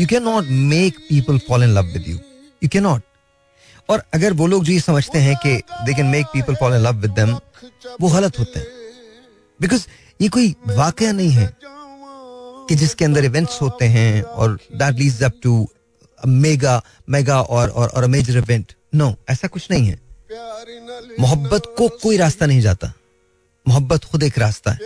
You 0.00 0.06
can 0.06 0.22
not 0.22 0.46
make 0.70 0.98
people 1.08 1.38
fall 1.38 1.62
in 1.62 1.68
love 1.68 1.84
with 1.84 2.04
you 2.08 2.16
you 2.62 2.68
can 2.68 2.82
not 2.82 3.02
और 3.88 4.02
अगर 4.14 4.32
वो 4.32 4.46
लोग 4.46 4.64
जो 4.64 4.72
ये 4.72 4.80
समझते 4.80 5.18
हैं 5.18 5.36
कि 5.36 5.54
they 5.84 5.94
can 5.94 6.06
make 6.06 6.26
people 6.32 6.54
fall 6.54 6.74
in 6.74 6.80
love 6.80 6.96
with 6.96 7.10
them 7.10 7.34
वो 8.00 8.08
गलत 8.10 8.38
होते 8.38 8.58
हैं। 8.60 8.66
बिकॉज़ 9.60 9.86
ये 10.20 10.28
कोई 10.28 10.54
वाकया 10.68 11.12
नहीं 11.12 11.30
है 11.30 11.46
कि 12.68 12.74
जिसके 12.74 13.04
अंदर 13.04 13.24
इवेंट्स 13.24 13.60
होते 13.62 13.84
हैं 13.88 14.22
और 14.22 14.58
that 14.74 14.94
leads 14.94 15.22
up 15.22 15.32
to 15.42 15.68
mega 16.26 16.82
mega 17.08 17.40
और 17.40 17.68
और 17.70 17.88
और 17.88 18.06
मेजर 18.06 18.38
इवेंट 18.38 18.72
नो 18.94 19.14
ऐसा 19.30 19.48
कुछ 19.48 19.70
नहीं 19.70 19.86
है. 19.86 19.98
मोहब्बत 21.20 21.62
को 21.78 21.88
कोई 22.02 22.16
रास्ता 22.16 22.46
नहीं 22.46 22.60
जाता. 22.60 22.92
मोहब्बत 23.66 24.04
खुद 24.04 24.22
एक 24.22 24.38
रास्ता 24.38 24.70
है. 24.70 24.78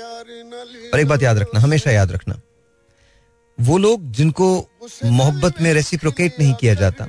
और 0.91 1.01
एक 1.01 1.07
बात 1.09 1.23
याद 1.23 1.39
रखना, 1.39 1.61
हमेशा 1.61 1.91
याद 1.91 2.13
रखना. 2.13 2.41
वो 3.59 3.79
लोग 3.79 4.11
जिनको 4.13 4.49
मोहब्बत 5.05 5.61
में 5.61 5.73
रेसिप्रोकेट 5.75 6.41
नहीं 6.41 6.55
किया 6.55 6.75
जाता 6.75 7.07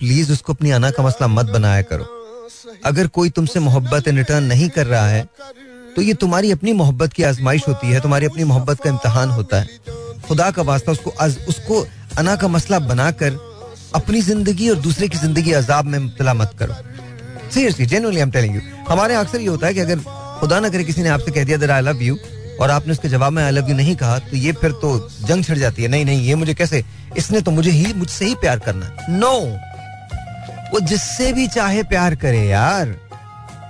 प्लीज़ 0.00 0.32
उसको 0.32 0.52
अपनी 0.52 0.70
अना 0.70 0.90
का 0.90 1.02
मसला 1.02 1.26
मत 1.28 1.46
बनाया 1.46 1.82
करो. 1.82 2.04
अगर 2.84 3.06
कोई 3.08 3.30
तुमसे 3.30 3.60
मोहब्बत 3.60 4.08
इन 4.08 4.18
रिटर्न 4.18 4.44
नहीं 4.44 4.68
कर 4.68 4.86
रहा 4.86 5.08
है 5.08 5.24
तो 5.96 6.02
ये 6.02 6.14
तुम्हारी 6.14 6.50
अपनी 6.52 6.72
मोहब्बत 6.72 7.12
की 7.12 7.22
आजमाइश 7.22 7.66
होती 7.68 7.90
है, 7.90 8.00
तुम्हारी 8.00 8.26
अपनी 8.26 8.44
मोहब्बत 8.44 8.80
का 8.80 8.90
इम्तहान 8.90 9.28
होता 9.30 9.60
है. 9.60 9.78
खुदा 10.26 10.50
का 10.50 10.62
वास्ता 10.62 10.92
उसको 10.92 11.10
उसको 11.48 11.86
अना 12.20 12.34
का 12.36 12.48
मसला 12.48 12.78
बनाकर 12.86 13.38
अपनी 13.94 14.20
ज़िंदगी 14.22 14.68
और 14.70 14.76
दूसरे 14.80 15.08
की 15.08 15.18
ज़िंदगी 15.18 15.52
अजाब 15.54 15.86
में 15.86 15.98
मुबतला 15.98 16.34
मत 16.34 16.54
करो। 16.58 16.74
Seriously 17.50 17.86
genuinely 17.86 18.20
am 18.20 18.30
telling 18.30 18.54
you 18.54 18.60
हमारे 18.88 19.14
अक्सर 19.14 19.40
ये 19.40 19.46
होता 19.46 19.66
है 19.66 19.74
कि 19.74 19.80
अगर 19.80 19.98
खुदा 20.40 20.60
ना 20.60 20.68
करे 20.68 20.84
किसी 20.84 21.02
ने 21.02 21.08
आपसे 21.08 21.30
कह 21.30 21.44
दिया 21.44 21.56
दर 21.58 21.70
आई 21.70 21.80
लव 21.82 22.02
यू 22.02 22.16
और 22.60 22.70
आपने 22.70 22.92
उसके 22.92 23.08
जवाब 23.08 23.32
में 23.32 23.42
आई 23.42 23.50
लव 23.50 23.68
यू 23.68 23.76
नहीं 23.76 23.94
कहा 23.96 24.18
तो 24.20 24.36
ये 24.36 24.52
फिर 24.60 24.72
तो 24.82 24.90
जंग 25.26 25.44
छिड़ 25.44 25.58
जाती 25.58 25.82
है। 25.82 25.88
नहीं 25.88 26.04
नहीं, 26.04 26.20
ये 26.20 26.34
मुझे 26.34 26.54
कैसे? 26.54 26.84
इसने 27.16 27.40
तो 27.40 27.50
मुझे 27.50 27.70
ही, 27.70 27.92
मुझसे 27.94 28.24
ही 28.24 28.34
प्यार 28.36 28.58
करना 28.58 28.96
नो 29.10 29.36
वो 30.72 30.80
जिससे 30.82 31.32
भी 31.32 31.46
चाहे 31.48 31.82
प्यार 31.84 32.14
करे 32.16 32.46
यार। 32.46 32.88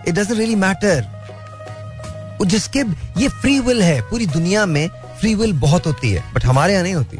इट 0.09 0.15
डजेंट 0.15 0.39
रियली 0.39 0.55
मैटर 0.57 1.09
जिसके, 2.43 2.81
ये 3.21 3.29
फ्री 3.31 3.59
विल 3.61 3.83
है। 3.83 4.01
पूरी 4.11 4.27
दुनिया 4.29 4.65
में 4.67 4.89
फ्री 5.21 5.35
विल 5.35 5.53
बहुत 5.61 5.87
होती 5.87 6.11
है 6.11 6.23
बट 6.35 6.45
हमारे 6.45 6.73
यहाँ 6.73 6.83
नहीं 6.83 6.95
होती। 6.95 7.19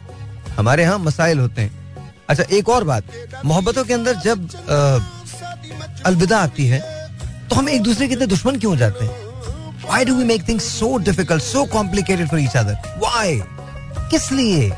हमारे 0.57 0.83
यहाँ 0.83 0.99
मसाइल 0.99 1.39
होते 1.39 1.63
हैं। 1.63 2.05
अच्छा 2.29 2.45
एक 2.57 2.69
और 2.69 2.85
बात। 2.85 3.05
मोहब्बतों 3.45 3.85
के 3.85 3.95
अंदर 3.95 4.15
जब 4.25 4.49
अलविदा 6.07 6.39
आती 6.39 6.67
है 6.67 6.81
तो 7.49 7.57
हम 7.57 7.69
एक 7.69 7.83
दूसरे 7.83 8.09
के 8.09 8.15
इतने 8.15 8.27
दुश्मन 8.27 8.59
क्यों 8.59 8.73
हो 8.73 8.79
जाते 8.79 9.05
हैं? 9.05 9.29
Why 9.85 10.05
do 10.05 10.13
we 10.17 10.25
make 10.27 10.43
things 10.49 10.67
so 10.73 10.89
difficult, 11.07 11.43
so 11.45 11.61
complicated 11.71 12.29
for 12.33 12.39
each 12.43 12.57
other? 12.59 12.77
Why? 13.05 13.29
किस 14.11 14.31
लिए? 14.33 14.69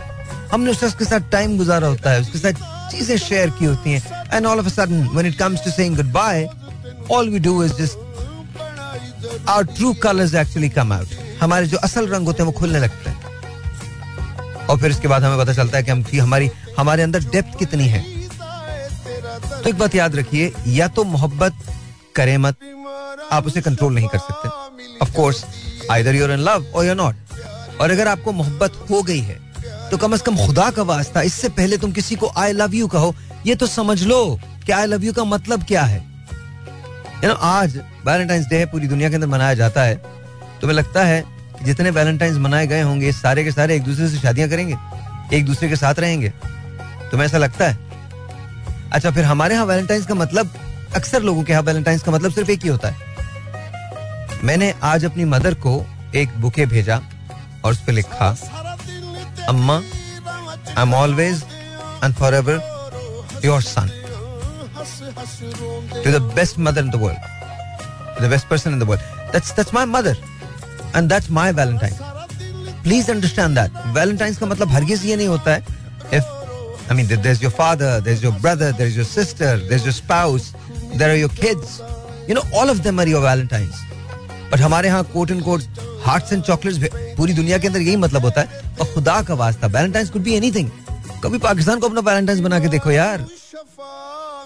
हमने 0.53 0.71
उस 0.71 0.81
शख्स 0.81 0.95
के 0.95 1.05
साथ 1.05 1.31
टाइम 1.33 1.57
गुजारा 1.59 1.89
होता 1.89 2.11
है 2.11 2.21
उसके 2.21 2.39
साथ 2.39 2.91
चीज़ें 2.93 3.17
शेयर 3.19 3.51
की 3.59 3.65
होती 3.65 3.93
हैं 3.93 4.27
and 4.33 4.47
all 4.47 4.59
of 4.59 4.67
a 4.67 4.71
sudden 4.71 5.07
when 5.13 5.27
it 5.27 5.39
comes 5.39 5.65
to 5.65 5.71
saying 5.71 5.97
goodbye 6.13 6.47
all 7.13 7.29
we 7.31 7.39
do 7.47 7.63
is 7.65 7.73
just 7.83 7.97
our 9.49 9.65
true 9.77 9.93
colours 10.03 10.35
actually 10.35 10.69
come 10.79 10.93
out 10.93 11.09
हमारे 11.41 11.67
जो 11.67 11.79
असल 11.89 12.09
रंग 12.09 12.27
होते 12.27 12.43
हैं 12.43 12.47
वो 12.47 12.59
खुलने 12.59 12.79
लगते 12.81 13.11
हैं। 13.11 13.12
और 14.71 14.79
फिर 14.79 14.91
इसके 14.91 15.09
बाद 15.09 15.25
हमें 15.25 15.39
पता 15.39 15.53
चलता 15.53 15.77
है 15.79 15.83
कि 15.85 15.91
हम 15.91 16.05
हमारी 16.15 16.51
हमारे 16.79 17.03
अंदर 17.03 17.25
डेप्थ 17.25 17.59
कितनी 17.59 17.87
है। 17.89 18.03
तो 19.53 19.69
एक 19.69 19.79
बात 19.79 19.95
याद 19.95 20.17
रखिए 20.17 20.53
या 20.69 20.89
तो 20.89 21.05
मोहब्बत 21.07 21.55
करे 22.17 22.37
मत 22.39 22.57
आप 23.33 23.47
उसे 23.47 23.61
कंट्रोल 23.61 23.95
नहीं 23.95 24.09
कर 24.09 24.19
सकते। 24.19 24.49
Of 25.03 25.13
course 25.17 25.45
either 25.91 26.15
you're 26.15 26.33
in 26.33 26.39
love 26.41 26.67
और 26.75 26.87
यूर 26.87 26.97
नॉट 26.97 27.81
और 27.81 27.91
अगर 27.91 28.09
आपको 28.09 28.33
मोहब्बत 28.33 28.87
हो 28.91 29.03
गई 29.03 29.21
है 29.21 29.41
तो 29.91 29.97
कम 29.99 30.17
से 30.17 30.23
कम 30.27 30.37
खुदा 30.47 30.71
का 30.71 30.83
वास्ता 30.85 31.23
इससे 31.23 31.49
पहले 31.51 31.77
तुम 31.79 31.93
किसी 31.93 32.17
को 32.17 32.33
आई 32.37 32.53
लव 32.53 32.75
यू 32.75 32.87
कहो 32.89 33.15
ये 33.47 33.55
तो 33.55 33.67
समझ 33.67 34.03
लो 34.03 34.41
कि 34.67 34.73
आई 34.73 34.87
लव 34.87 35.05
यू 35.05 35.13
का 35.13 35.25
मतलब 35.25 35.65
क्या 35.65 35.83
है। 35.83 36.01
You 37.23 37.31
know, 37.31 37.39
आज 37.43 37.77
वैलेंटाइंस 38.07 38.47
डे 38.47 38.65
पूरी 38.67 38.87
दुनिया 38.89 39.09
के 39.09 39.15
अंदर 39.15 39.27
मनाया 39.27 39.55
जाता 39.55 39.83
है 39.83 39.95
तुम्हें 40.61 40.77
लगता 40.77 41.05
है 41.05 41.25
जितने 41.63 41.91
वैलेंटाइन 41.91 42.39
मनाए 42.41 42.67
गए 42.67 42.81
होंगे, 42.83 43.13
सारे 43.13 43.45
के 43.45 43.53
सारे 43.53 43.77
एक 43.77 43.83
दूसरे 43.83 44.09
से 44.09 44.19
शादियाँ 44.19 44.49
करेंगे 44.49 44.77
एक 45.37 45.45
दूसरे 45.47 45.69
के 45.69 45.77
साथ 45.77 45.99
रहेंगे। 46.01 46.29
तुम्हें 47.11 47.27
ऐसा 47.27 47.39
लगता 47.39 47.69
है? 47.69 47.79
अच्छा 48.93 49.11
फिर 49.11 49.25
हमारे 49.25 49.55
यहाँ 49.55 49.67
वैलेंटाइंस 49.67 50.07
का 50.07 50.15
मतलब 50.15 50.55
अक्सर 50.97 51.23
लोगों 51.23 51.43
के 51.43 51.53
यहाँ 51.53 51.63
वैलेंटाइंस 51.63 52.03
का 52.03 52.13
मतलब 52.13 52.33
सिर्फ़ 52.33 52.51
एक 52.51 52.63
ही 52.63 52.69
होता 52.69 52.89
है। 52.89 53.11
मैंने 54.45 54.73
आज 54.83 55.05
अपनी 55.05 55.25
मदर 55.27 55.55
को 55.57 55.85
एक 56.15 56.41
बुके 56.41 56.67
भेजा 56.67 57.01
और 57.65 57.73
उस 57.73 57.81
पर 57.85 57.93
लिखा, 57.93 58.29
अम्मा 59.49 59.77
I 60.69 60.83
am 60.83 60.95
always 60.95 61.43
and 62.05 62.15
for 62.15 62.35
ever 62.35 63.41
your 63.45 63.63
son 63.63 63.91
to 65.95 66.11
the 66.11 66.23
best 66.35 66.59
mother 66.59 66.85
in 66.85 66.91
the 66.91 66.95
world 67.03 68.23
the 68.23 68.31
best 68.31 68.49
person 68.49 68.73
in 68.73 68.79
the 68.79 68.89
world 68.89 69.33
that's 69.33 69.75
mother 69.75 70.17
and 70.97 71.09
that's 71.09 71.31
my 71.31 71.53
Valentine 71.53 71.95
please 72.83 73.11
understand 73.11 73.59
that 73.59 73.83
Valentine's 73.97 74.39
का 74.39 74.47
मतलब 74.47 74.71
हरगिज 74.73 75.05
ये 75.07 75.17
नहीं 75.17 75.29
होता 75.29 75.55
है। 75.55 75.65
If 76.15 76.41
I 76.91 76.95
mean, 76.95 77.07
there's 77.25 77.41
your 77.43 77.51
father, 77.57 77.91
there's 78.07 78.23
your 78.23 78.33
brother, 78.45 78.69
there's 78.79 78.97
your 78.97 79.05
sister, 79.09 79.51
there's 79.69 79.85
your 79.89 79.95
spouse, 79.99 80.47
there 81.01 81.11
are 81.11 81.19
your 81.19 81.31
kids. 81.37 81.77
You 82.29 82.35
know, 82.39 82.43
all 82.61 82.73
of 82.73 82.81
them 82.87 82.99
are 83.03 83.07
your 83.11 83.23
Valentines. 83.25 83.77
But 84.53 84.61
हमारे 84.61 84.89
यहाँ 84.89 85.05
quote 85.13 85.31
and 85.31 85.43
quote 85.45 85.63
hearts 86.05 86.33
and 86.33 86.43
chocolates 86.43 86.89
पूरी 87.17 87.33
दुनिया 87.33 87.59
के 87.59 87.67
अंदर 87.67 87.81
यही 87.81 87.97
मतलब 87.97 88.25
होता 88.25 88.41
है। 88.41 88.75
और 88.81 88.93
खुदा 88.95 89.21
का 89.29 89.35
वास्ता 89.35 89.67
वैलेंटाइंस 89.67 90.11
कुड 90.11 90.23
बी 90.23 90.35
एनीथिंग 90.35 90.71
कभी 91.25 91.39
पाकिस्तान 91.39 91.81
को 91.81 91.89
अपना 91.89 92.01
वैलेंटाइंस 92.11 92.41
बना 92.41 92.59
के 92.61 92.69
देखो 92.69 92.91
यार। 92.91 93.27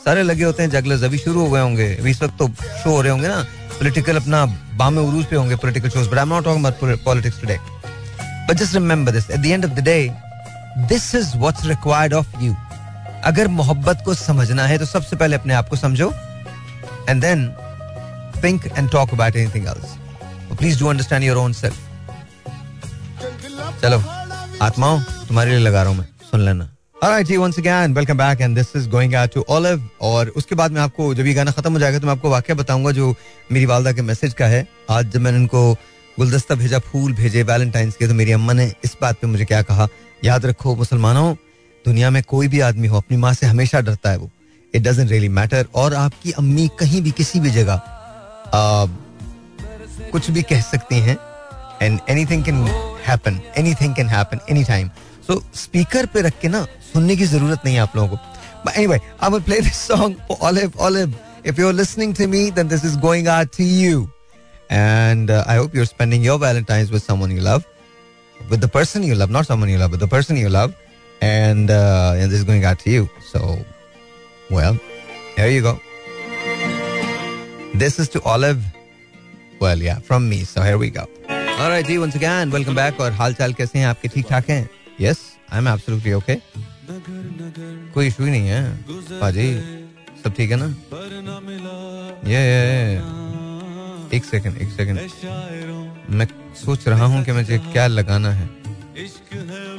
सारे 0.04 0.22
लगे 0.22 0.44
होते 0.44 0.62
हैं 0.62 0.70
जगलर्स 0.70 1.02
अभी 1.04 1.18
शुरू 1.18 1.40
हो 1.40 1.50
गए 1.50 1.60
होंगे। 1.60 1.94
अभी 1.94 2.10
इस 2.10 2.22
वक्त 2.22 2.38
तो 2.38 2.48
शो 2.82 2.90
हो 2.90 3.00
रहे 3.00 3.12
होंगे 3.12 3.28
ना। 3.28 3.42
पॉलिटिकल 3.80 4.16
अपना 4.16 4.44
बाम 4.76 4.98
उरूज 4.98 5.24
पे 5.24 5.36
होंगे 5.36 5.56
political 5.56 5.88
shows 5.88 6.08
but 6.10 6.18
I 6.18 6.22
am 6.22 6.28
not 6.28 6.44
talking 6.44 6.66
about 6.66 7.04
politics 7.04 7.40
today 7.40 7.58
but 8.48 8.52
just 8.52 8.74
remember 8.74 9.12
this 9.12 9.30
at 9.30 9.40
the 9.40 9.46
end 9.46 9.64
of 9.64 9.72
the 9.72 9.84
day 9.84 9.98
this 10.88 11.14
is 11.14 11.36
what's 11.36 11.66
required 11.66 12.14
of 12.14 12.42
you 12.42 12.54
अगर 13.24 13.48
मोहब्बत 13.48 14.02
को 14.04 14.14
समझना 14.14 14.66
है 14.66 14.78
तो 14.78 14.86
सबसे 14.86 15.16
पहले 15.16 15.36
अपने 15.36 15.54
आप 15.54 15.68
को 15.68 15.76
समझो 15.76 16.12
and 17.08 17.20
then 17.22 17.52
think 18.40 18.66
and 18.78 18.90
talk 18.90 19.12
about 19.14 19.36
else. 19.66 19.96
But 20.48 20.58
please 20.58 20.76
do 20.76 20.88
understand 20.88 21.24
your 21.24 21.38
own 21.38 21.54
self. 21.54 21.82
चलो, 23.82 23.98
आत्माओं, 24.62 25.00
तुम्हारे 25.28 25.50
लिए 25.50 25.58
लगा 25.58 25.82
रहा 25.82 25.90
हूँ 25.90 25.98
मैं, 25.98 26.06
सुन 26.30 26.40
लेना 26.40 26.75
Alright, 27.02 27.26
ji, 27.26 27.36
once 27.36 27.58
again, 27.58 27.92
welcome 27.92 28.16
back 28.16 28.40
and 28.40 28.56
this 28.56 28.74
is 28.74 28.86
going 28.86 29.14
out 29.14 29.30
to 29.32 29.42
Olive 29.54 29.80
और 30.00 30.28
उसके 30.36 30.54
बाद 30.54 30.72
में 30.72 30.80
आपको 30.80 31.14
जब 31.14 31.26
ये 31.26 31.34
गाना 31.34 31.50
खत्म 31.50 31.72
हो 31.72 31.78
जाएगा 31.78 31.98
तो 31.98 32.06
मैं 32.06 32.12
आपको 32.12 32.30
वाक्य 32.30 32.54
बताऊँगा 32.54 32.90
जो 32.90 33.14
मेरी 33.52 33.66
वालदा 33.66 33.92
के 33.92 34.02
मैसेज 34.02 34.34
का 34.34 34.46
है। 34.46 34.66
आज 34.90 35.10
जब 35.12 35.20
मैंने 35.20 35.38
उनको 35.38 35.60
गुलदस्ता 36.18 36.54
भेजा 36.54 36.78
फूल 36.78 37.12
भेजे 37.12 37.42
वैलेंटाइंस 37.42 37.96
के 37.96 38.08
तो 38.08 38.14
मेरी 38.14 38.32
अम्मा 38.32 38.52
ने 38.52 38.66
इस 38.84 38.96
बात 39.02 39.18
पे 39.20 39.26
मुझे 39.26 39.44
क्या 39.44 39.60
कहा? 39.62 39.88
याद 40.24 40.46
रखो 40.46 40.74
मुसलमानों 40.76 41.34
दुनिया 41.84 42.10
में 42.10 42.22
कोई 42.22 42.48
भी 42.48 42.60
आदमी 42.60 42.88
हो 42.88 42.96
अपनी 42.96 43.16
माँ 43.16 43.32
से 43.34 43.46
हमेशा 43.46 43.80
डरता 43.80 44.10
है 44.10 44.16
वो। 44.18 44.30
इट 44.74 44.82
डजेंट 44.82 45.10
रियली 45.10 45.28
मैटर 45.28 45.66
और 45.74 45.94
आपकी 45.94 46.32
अम्मी 46.32 46.68
कहीं 46.78 47.02
भी 47.02 47.10
किसी 47.10 47.40
भी 47.40 47.50
जगह 47.50 47.80
कुछ 50.12 50.30
भी 50.30 50.42
कह 50.42 50.60
सकती 50.70 51.00
हैं 51.00 51.18
and 51.82 52.00
anything 52.08 52.44
can 52.44 52.66
happen 53.08 53.40
anything 53.58 53.94
can 53.94 54.08
happen 54.08 54.40
any 54.50 54.64
time 54.64 54.90
so 55.26 55.42
speaker 55.54 56.06
पे 56.06 56.20
रख 56.22 56.38
के 56.40 56.48
ना 56.48 56.66
सुनने 56.95 57.15
की 57.15 57.25
जरूरत 57.25 57.65
नहीं 57.65 57.75
है 57.75 57.81
आप 57.81 57.95
लोगों 57.95 58.17
को 58.17 58.31
But 58.63 58.75
anyway, 58.77 58.99
I 59.19 59.29
will 59.29 59.41
play 59.41 59.59
this 59.67 59.77
song 59.77 60.15
for 60.27 60.37
Olive. 60.47 60.79
Olive, 60.79 61.13
if 61.43 61.57
you're 61.57 61.73
listening 61.73 62.13
to 62.13 62.27
me, 62.27 62.51
then 62.51 62.67
this 62.67 62.83
is 62.83 62.95
going 62.95 63.27
out 63.27 63.51
to 63.53 63.63
you. 63.63 64.09
And 64.69 65.31
uh, 65.31 65.43
I 65.47 65.55
hope 65.55 65.73
you're 65.73 65.85
spending 65.85 66.21
your 66.21 66.37
Valentine's 66.37 66.91
with 66.91 67.01
someone 67.01 67.31
you 67.31 67.41
love, 67.41 67.65
with 68.49 68.61
the 68.61 68.67
person 68.67 69.01
you 69.03 69.15
love, 69.15 69.31
not 69.31 69.47
someone 69.47 69.69
you 69.69 69.79
love, 69.79 69.91
but 69.91 69.99
the 69.99 70.07
person 70.07 70.37
you 70.37 70.49
love. 70.49 70.75
And, 71.21 71.71
uh, 71.71 72.13
and 72.17 72.31
this 72.31 72.37
is 72.39 72.43
going 72.43 72.65
out 72.65 72.77
to 72.79 72.91
you. 72.91 73.09
So, 73.31 73.57
well, 74.51 74.77
here 75.35 75.49
you 75.49 75.61
go. 75.61 75.79
This 77.73 77.99
is 77.99 78.09
to 78.09 78.21
Olive. 78.21 78.63
Well, 79.59 79.79
yeah, 79.79 79.99
from 79.99 80.29
me. 80.29 80.43
So 80.43 80.61
here 80.61 80.77
we 80.77 80.89
go. 80.89 81.07
All 81.29 81.69
right, 81.69 81.85
ji, 81.85 81.99
once 81.99 82.15
again, 82.15 82.49
welcome 82.51 82.75
back. 82.75 82.99
और 82.99 83.11
हाल 83.11 83.33
चाल 83.33 83.53
कैसे 83.53 83.79
हैं 83.79 83.85
आपके 83.85 84.07
ठीक 84.07 84.25
ठाक 84.29 84.49
हैं 84.49 84.67
Yes, 84.99 85.19
I'm 85.51 85.67
absolutely 85.67 86.13
okay. 86.15 86.41
कोई 87.94 88.06
issue 88.06 88.24
ही 88.24 88.30
नहीं 88.30 88.48
है। 88.48 88.62
पाजी 89.20 89.46
सब 90.22 90.34
ठीक 90.36 90.50
है 90.50 90.56
ना? 90.56 90.66
ये 92.26 92.40
ये 92.42 92.62
एक 94.16 94.24
सेकंड 94.24 94.56
एक 94.62 94.70
सेकंड 94.76 94.96
मैं 96.18 96.26
सोच 96.56 96.86
रहा 96.88 97.04
हूँ 97.04 97.24
कि 97.24 97.32
मुझे 97.32 97.58
क्या 97.72 97.86
लगाना 97.86 98.30
है। 98.32 98.46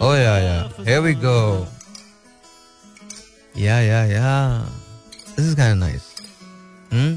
ओ 0.02 0.14
या 0.16 0.38
या 0.40 0.58
here 0.88 1.02
we 1.06 1.14
go 1.22 1.38
yeah 3.58 3.80
yeah 3.82 4.04
yeah 4.08 4.66
this 5.36 5.46
is 5.46 5.56
kind 5.56 5.74
of 5.74 5.80
nice 5.80 6.08
hmm? 6.92 7.14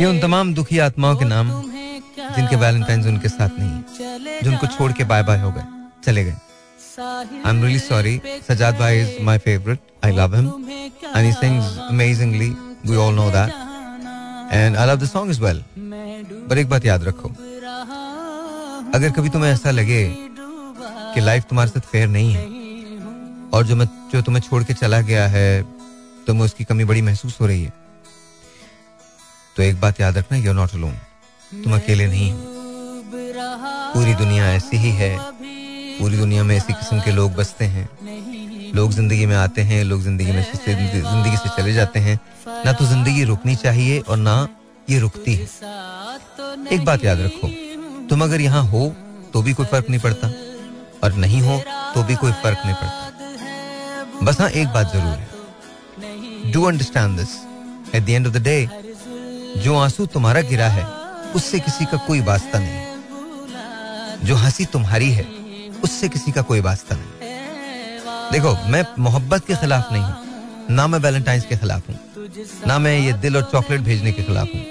ये 0.00 0.06
उन 0.06 0.18
तमाम 0.20 0.54
दुखी 0.54 0.78
आत्माओं 0.78 1.16
के 1.16 1.24
नाम, 1.24 1.50
जिनके 2.36 2.56
वैलेंटाइन 2.56 3.06
उनके 3.08 3.28
साथ 3.28 3.58
नहीं 3.58 4.40
जो 4.42 4.50
उनको 4.50 4.66
छोड़ 4.66 4.92
के 4.92 5.04
बाय 5.04 5.22
बाय 5.22 5.40
हो 5.40 5.50
गए, 5.52 5.64
चले 6.04 6.24
गए। 6.24 6.36
I 7.00 7.50
am 7.50 7.62
really 7.62 7.78
sorry 7.78 8.20
Sajjad 8.48 8.74
भाई 8.78 9.00
is 9.00 9.22
my 9.24 9.38
favourite 9.38 9.78
I 10.04 10.12
love 10.12 10.34
him 10.34 10.48
and 10.68 11.24
he 11.24 11.32
sings 11.32 11.76
amazingly 11.80 12.48
we 12.86 12.96
all 12.96 13.14
know 13.14 13.28
that 13.30 13.50
and 14.52 14.76
I 14.76 14.86
love 14.86 14.96
the 14.96 15.08
song 15.08 15.30
is 15.30 15.40
well 15.40 15.62
पर 16.50 16.58
एक 16.58 16.68
बात 16.68 16.84
याद 16.84 17.04
रखो 17.04 17.28
अगर 18.94 19.10
कभी 19.16 19.28
तुम्हें 19.28 19.50
ऐसा 19.52 19.70
लगे 19.70 20.04
कि 21.14 21.20
लाइफ 21.20 21.44
तुम्हारे 21.48 21.70
साथ 21.70 21.90
फेयर 21.92 22.08
नहीं 22.08 22.32
है 22.32 22.44
और 23.54 23.66
जो 23.66 23.76
मैं 23.76 23.86
जो 24.12 24.22
तुम्हें 24.22 24.42
छोड़ 24.42 24.62
के 24.64 24.74
चला 24.74 25.00
गया 25.02 25.26
है 25.28 25.62
तुम्हें 26.26 26.44
उसकी 26.44 26.64
कमी 26.64 26.84
बड़ी 26.84 27.02
महसूस 27.02 27.40
हो 27.40 27.46
रही 27.46 27.62
है 27.62 27.72
तो 29.56 29.62
एक 29.62 29.80
बात 29.80 30.00
याद 30.00 30.18
रखना 30.18 30.38
यूर 30.38 30.54
नॉट 30.54 30.74
अलोन 30.74 30.96
तुम 31.54 31.74
अकेले 31.74 32.06
नहीं 32.06 32.32
हो 32.32 32.58
पूरी 33.92 34.14
दुनिया 34.14 34.52
ऐसी 34.52 34.76
ही 34.76 34.90
है 34.96 35.14
पूरी 36.00 36.16
दुनिया 36.16 36.42
में 36.44 36.56
ऐसी 36.56 36.72
किस्म 36.72 37.00
के 37.00 37.10
लोग 37.12 37.34
बसते 37.34 37.64
हैं। 37.66 37.88
लोग 38.74 38.92
ज़िंदगी 38.92 39.26
में 39.26 39.34
आते 39.36 39.62
हैं, 39.62 39.82
लोग 39.84 40.02
ज़िंदगी 40.02 40.32
में 40.32 40.42
ज़िंदगी 40.42 41.36
से 41.36 41.48
चले 41.56 41.72
जाते 41.72 41.98
हैं। 42.00 42.18
ना 42.64 42.72
तो 42.72 42.84
ज़िंदगी 42.86 43.24
रुकनी 43.24 43.56
चाहिए 43.56 43.98
और 44.00 44.16
ना 44.18 44.36
ये 44.90 44.98
रुकती 44.98 45.34
है। 45.34 45.46
एक 46.72 46.84
बात 46.84 47.04
याद 47.04 47.20
रखो, 47.20 47.48
तुम 48.08 48.22
अगर 48.24 48.40
यहाँ 48.40 48.62
हो 48.64 48.92
तो 49.32 49.42
भी 49.42 49.52
कोई 49.52 49.66
फ़र्क 49.66 49.90
नहीं 49.90 50.00
पड़ता 50.00 50.28
और 51.04 51.14
नहीं 51.16 51.40
हो 51.42 51.58
तो 51.94 52.02
भी 52.02 52.14
कोई 52.16 52.32
फ़र्क 52.42 52.58
नहीं 52.66 52.74
पड़ता। 52.74 54.24
बस 54.24 54.40
हाँ 54.40 54.48
एक 54.50 54.68
बात 54.68 54.92
ज़रूर 54.92 55.04
है। 55.10 56.50
Do 56.52 56.62
understand 56.64 57.18
this 57.18 57.36
at 57.94 58.04
the 58.04 58.08
end 58.08 58.26
of 58.26 58.34
the 58.34 58.42
day 58.42 58.68
जो 59.58 59.76
आँसू 59.78 60.06
तुम्हारा 60.08 60.40
गिरा 60.44 60.68
है, 60.68 60.84
उससे 61.34 61.58
किसी 61.60 61.84
का 61.84 61.96
कोई 62.06 62.20
वास्ता 62.22 62.58
नहीं। 62.58 64.26
जो 64.26 64.34
हँसी 64.36 64.64
तुम्हारी 64.72 65.10
है 65.10 65.24
उससे 65.84 66.08
किसी 66.08 66.32
का 66.32 66.42
कोई 66.42 66.60
वास्ता 66.60 66.96
नहीं। 66.96 67.28
देखो, 68.32 68.56
मैं 68.68 68.84
मोहब्बत 68.98 69.46
के 69.46 69.54
खिलाफ 69.56 69.92
नहीं 69.92 70.02
हूँ, 70.02 70.14
ना 70.70 70.86
मैं 70.86 70.98
वैलेंटाइन 70.98 71.40
के 71.40 71.56
खिलाफ 71.56 71.88
हूँ, 71.88 71.98
ना 72.66 72.78
मैं 72.78 72.98
ये 72.98 73.12
दिल 73.14 73.36
और 73.36 73.48
चॉकलेट 73.52 73.80
भेजने 73.80 74.12
के 74.12 74.22
खिलाफ 74.22 74.48
हूँ, 74.54 74.62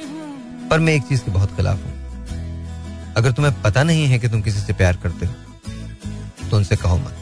पर 0.69 0.79
मैं 0.79 0.93
एक 0.93 1.03
चीज़ 1.03 1.21
के 1.21 1.31
बहुत 1.31 1.55
खिलाफ 1.55 1.77
हूँ। 1.77 3.13
अगर 3.17 3.31
तुम्हें 3.31 3.61
पता 3.61 3.83
नहीं 3.83 4.05
है 4.07 4.19
कि 4.19 4.27
तुम 4.29 4.41
किसी 4.41 4.59
से 4.59 4.73
प्यार 4.73 4.97
करते 5.03 5.25
हो 5.25 6.49
तो 6.49 6.57
उनसे 6.57 6.75
कहो 6.75 6.97
मत। 6.97 7.15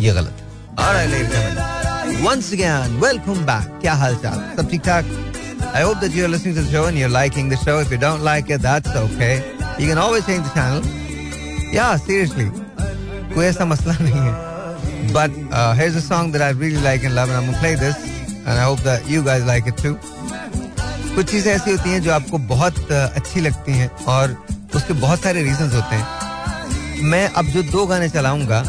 ये 0.00 0.12
गलत 0.12 0.36
है। 0.40 0.48
Yeah, 11.74 11.96
सीरियसली 11.96 12.44
कोई 13.34 13.44
ऐसा 13.46 13.64
मसला 13.64 13.94
नहीं 14.00 14.20
है. 14.20 14.32
But 15.14 15.30
uh, 15.50 15.72
here's 15.80 15.96
a 15.98 16.06
song 16.06 16.32
that 16.32 16.42
I 16.42 16.50
really 16.62 16.82
like 16.86 17.04
and 17.04 17.14
love 17.14 17.30
and 17.30 17.38
I'm 17.38 17.46
going 17.46 17.54
to 17.54 17.60
play 17.60 17.74
this. 17.82 17.96
And 18.40 18.58
I 18.58 18.64
hope 18.64 18.82
that 18.88 19.10
you 19.12 19.22
guys 19.28 19.44
like 19.50 19.70
कुछ 21.14 21.30
चीज़ें 21.30 21.52
ऐसी 21.52 21.70
होती 21.70 21.90
हैं 21.90 22.02
जो 22.02 22.12
आपको 22.12 22.38
बहुत 22.50 22.90
अच्छी 22.92 23.40
लगती 23.40 23.72
हैं 23.72 23.88
और 24.08 24.36
उसके 24.74 24.92
बहुत 24.92 25.22
सारे 25.22 25.42
रीजंस 25.42 25.74
होते 25.74 25.96
हैं 25.96 27.02
मैं 27.10 27.28
अब 27.40 27.46
जो 27.54 27.62
दो 27.70 27.86
गाने 27.86 28.08
चलाऊँगा 28.08 28.60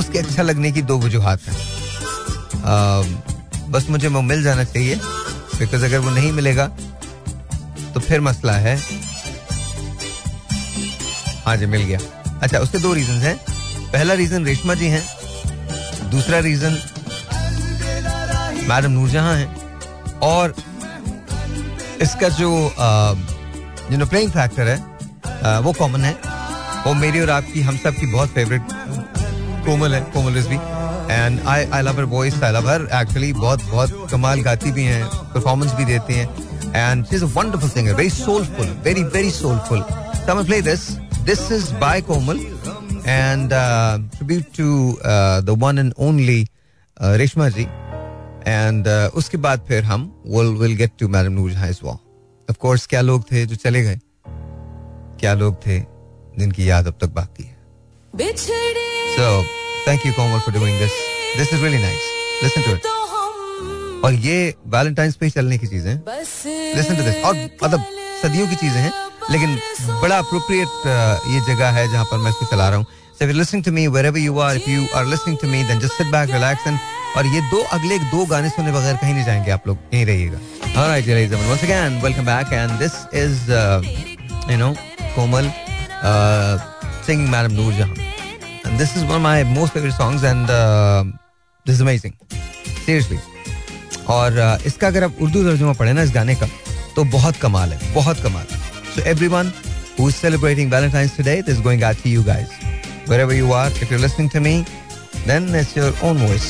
उसके 0.00 0.18
अच्छा 0.18 0.42
लगने 0.42 0.72
की 0.72 0.82
दो 0.90 0.98
वजूहत 0.98 1.48
हैं 1.48 1.56
बस 3.72 3.86
मुझे 3.90 4.08
वो 4.08 4.22
मिल 4.22 4.42
जाना 4.42 4.64
चाहिए 4.64 4.94
बिकॉज़ 5.58 5.84
अगर 5.84 5.98
वो 5.98 6.10
नहीं 6.10 6.32
मिलेगा 6.32 6.66
तो 7.94 8.00
फिर 8.00 8.20
मसला 8.20 8.52
है 8.66 8.76
हाँ 11.48 11.56
जी, 11.56 11.66
मिल 11.66 11.82
गया। 11.82 11.98
अच्छा 12.42 12.58
उसके 12.58 12.78
दो 12.78 12.92
रीजन 12.94 13.20
हैं। 13.20 13.34
पहला 13.92 14.14
रीजन 14.14 14.44
रेशमा 14.46 14.74
जी 14.74 14.86
हैं। 14.86 15.02
दूसरा 16.10 16.38
रीजन 16.38 16.76
मैडम 18.68 18.90
नूरजहां 18.90 19.36
हैं। 19.36 20.18
और 20.22 20.54
इसका 22.02 22.28
जो 22.28 22.50
यू 23.92 23.98
नो 23.98 24.06
प्लेइंग 24.06 24.30
फैक्टर 24.32 24.68
है 24.68 25.60
वो 25.60 25.72
कॉमन 25.72 26.00
है। 26.00 26.12
वो 26.86 26.94
मेरी 26.94 27.20
और 27.20 27.30
आपकी, 27.30 27.60
हम 27.60 27.76
सब 27.76 27.94
की 27.94 28.06
बहुत 28.06 28.28
फेवरेट 28.30 28.62
कोमल 29.66 29.94
है, 29.94 30.00
Komal 30.14 30.34
Rizvi. 30.34 30.56
And 31.10 31.40
I 31.40 31.64
I 31.64 31.82
love 31.82 31.98
her 31.98 32.04
voice 32.06 32.42
I 32.42 32.52
love 32.52 32.68
her 32.70 32.88
actually 32.94 33.32
बहुत 33.32 33.64
बहुत 33.70 34.08
कमाल 34.10 34.40
गाती 34.42 34.72
भी 34.72 34.84
हैं 34.84 35.04
परफॉर्मेंस 35.06 35.72
भी 35.72 35.84
देती 35.84 36.14
हैं। 36.14 36.28
And 36.74 37.06
she 37.06 37.16
is 37.16 37.24
a 37.24 37.28
wonderful 37.36 37.70
singer 37.70 37.94
very 37.94 38.10
soulful 38.10 38.76
very 38.84 39.02
very 39.16 39.30
soulful 39.30 39.84
I'm 40.30 40.44
play 40.44 40.62
this 41.24 41.50
is 41.50 41.72
by 41.74 42.00
Komal 42.00 42.38
and 43.06 43.52
uh, 43.52 43.98
tribute 44.16 44.52
to 44.54 44.98
uh, 45.04 45.40
the 45.40 45.54
one 45.54 45.78
and 45.78 45.92
only 45.96 46.46
uh, 46.96 47.16
Reshma 47.20 47.52
ji 47.54 47.68
and 48.46 48.86
uh, 48.86 49.10
उसके 49.14 49.38
बाद 49.38 49.64
फिर 49.68 49.84
हम 49.84 50.10
will 50.26 50.54
will 50.60 50.76
get 50.76 50.96
to 50.98 51.08
Madam 51.08 51.34
Noor 51.34 51.50
Jahan 51.50 51.70
as 51.70 51.82
well 51.82 52.00
of 52.48 52.58
course 52.58 52.86
क्या 52.86 53.00
लोग 53.00 53.30
थे 53.30 53.44
जो 53.46 53.56
चले 53.56 53.82
गए 53.82 53.98
क्या 55.20 55.34
लोग 55.34 55.56
थे 55.66 55.78
जिनकी 56.38 56.68
याद 56.70 56.86
अब 56.86 56.98
तक 57.00 57.10
बाकी 57.14 57.44
है 57.44 57.56
so 59.16 59.26
thank 59.86 60.04
you 60.04 60.12
Komal 60.12 60.40
for 60.40 60.52
doing 60.52 60.78
this 60.84 60.94
this 61.36 61.52
is 61.52 61.60
really 61.62 61.82
nice 61.88 62.06
listen 62.42 62.62
to 62.62 62.76
it 62.76 62.94
और 64.04 64.12
ये 64.24 64.54
वैलेंटाइंस 64.72 65.16
पे 65.16 65.28
चलने 65.30 65.56
की 65.58 65.66
चीज़ें 65.66 65.94
लिसन 65.94 66.96
टू 66.96 67.02
दिस 67.02 67.24
और 67.24 67.34
मतलब 67.62 67.84
सदियों 68.22 68.46
की 68.48 68.56
चीज़ें 68.56 68.80
हैं 68.80 68.92
लेकिन 69.30 69.58
बड़ा 70.02 70.18
अप्रोप्रिएट 70.18 70.86
ये 71.32 71.40
जगह 71.54 71.70
है 71.78 71.90
जहाँ 71.92 72.04
पर 72.10 72.18
मैं 72.24 72.30
इसको 72.30 72.46
चला 72.50 72.68
रहा 72.68 72.78
हूँ 72.78 72.86
So 73.18 73.24
if 73.24 73.30
you're 73.30 73.38
listening 73.38 73.64
to 73.64 73.72
me 73.72 73.88
wherever 73.88 74.16
you 74.16 74.38
are, 74.38 74.54
if 74.54 74.66
you 74.68 74.82
are 74.94 75.04
listening 75.04 75.38
to 75.38 75.48
me, 75.52 75.64
then 75.64 75.80
just 75.80 75.96
sit 75.96 76.08
back, 76.12 76.28
relax 76.30 76.66
and 76.66 76.78
और 77.16 77.26
ये 77.26 77.40
दो 77.50 77.62
अगले 77.76 77.98
दो 78.10 78.24
गाने 78.30 78.48
सुने 78.48 78.72
बगैर 78.72 78.96
कहीं 78.96 79.14
नहीं 79.14 79.24
जाएँगे 79.24 79.50
आप 79.50 79.66
लोग 79.66 79.78
यहीं 79.94 80.04
रहिएगा 80.06 80.38
right, 80.76 81.06
ladies 81.06 81.32
and 81.32 81.48
once 81.48 81.64
again, 81.64 82.00
welcome 82.00 82.24
back 82.24 82.52
and 82.52 82.78
this 82.78 82.94
is 83.12 83.50
uh, 83.50 83.82
you 84.48 84.56
know 84.56 84.74
Komal 85.16 85.50
uh, 86.02 86.58
singing 87.02 87.28
Madam 87.28 87.56
Noor 87.56 87.72
Jahan. 87.72 87.98
And 88.64 88.78
this 88.78 88.94
is 88.96 89.02
one 89.02 89.16
of 89.16 89.22
my 89.22 89.42
most 89.42 89.72
favorite 89.72 89.94
songs 89.94 90.22
and 90.22 90.48
uh, 90.48 91.02
this 91.66 91.74
is 91.74 91.80
amazing. 91.80 92.14
Seriously. 92.86 93.18
और 94.08 94.38
uh, 94.38 94.66
इसका 94.66 94.86
अगर 94.88 95.04
आप 95.04 95.22
उर्दू 95.22 95.44
तर्जुमा 95.44 95.72
पढ़े 95.82 95.92
ना 95.92 96.02
इस 96.02 96.14
गाने 96.14 96.34
का 96.34 96.48
तो 96.96 97.04
बहुत 97.18 97.36
कमाल 97.42 97.72
है 97.72 97.94
बहुत 97.94 98.22
कमाल 98.22 98.46
है 98.52 98.67
so 98.94 99.08
everyone 99.10 99.52
who 99.98 100.08
is 100.10 100.16
celebrating 100.24 100.68
Valentine's 100.72 101.14
today 101.14 101.40
this 101.46 101.56
is 101.56 101.62
going 101.62 101.80
out 101.86 101.96
to 102.02 102.10
you 102.10 102.20
guys. 102.26 102.50
Wherever 103.06 103.34
you 103.36 103.52
are, 103.60 103.68
if 103.84 103.90
you're 103.90 104.02
listening 104.02 104.28
to 104.34 104.40
me, 104.44 104.52
then 105.26 105.48
it's 105.60 105.74
your 105.78 105.92
own 106.08 106.20
voice. 106.26 106.48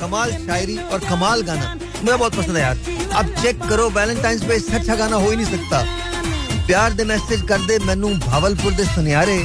कमाल 0.00 0.30
शायरी 0.46 0.76
और 0.76 0.98
कमाल 1.08 1.42
गाना। 1.42 1.74
मुझे 1.74 2.16
बहुत 2.16 2.34
पसंद 2.36 2.56
है 2.56 2.62
यार। 2.62 2.76
अब 3.18 3.34
चेक 3.42 3.62
करो 3.68 3.88
वैलेंटाइंस 3.90 4.42
पे 4.48 4.56
इससे 4.56 4.76
अच्छा 4.76 4.94
गाना 4.96 5.16
हो 5.16 5.30
ही 5.30 5.36
नहीं 5.36 5.46
सकता। 5.46 5.82
प्यार 6.66 6.92
दे 6.92 7.04
मैसेज 7.04 7.42
कर 7.48 7.66
दे, 7.66 7.78
मैनू 7.86 8.08
भावलपुर 8.26 8.72
दे 8.72 8.84
सुनियारे। 8.94 9.38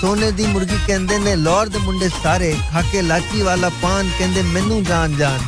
सोने 0.00 0.30
दी 0.32 0.46
मुर्गी 0.52 0.78
कहंदे 0.86 1.18
ने, 1.18 1.34
लौर 1.36 1.68
दे 1.68 1.78
मुंडे 1.78 2.08
सारे। 2.08 2.52
खाके 2.70 3.00
लाची 3.02 3.42
वाला 3.42 3.68
पान 3.82 4.10
कहंदे, 4.18 4.42
मैनू 4.54 4.82
जान 4.84 5.16
जान 5.18 5.40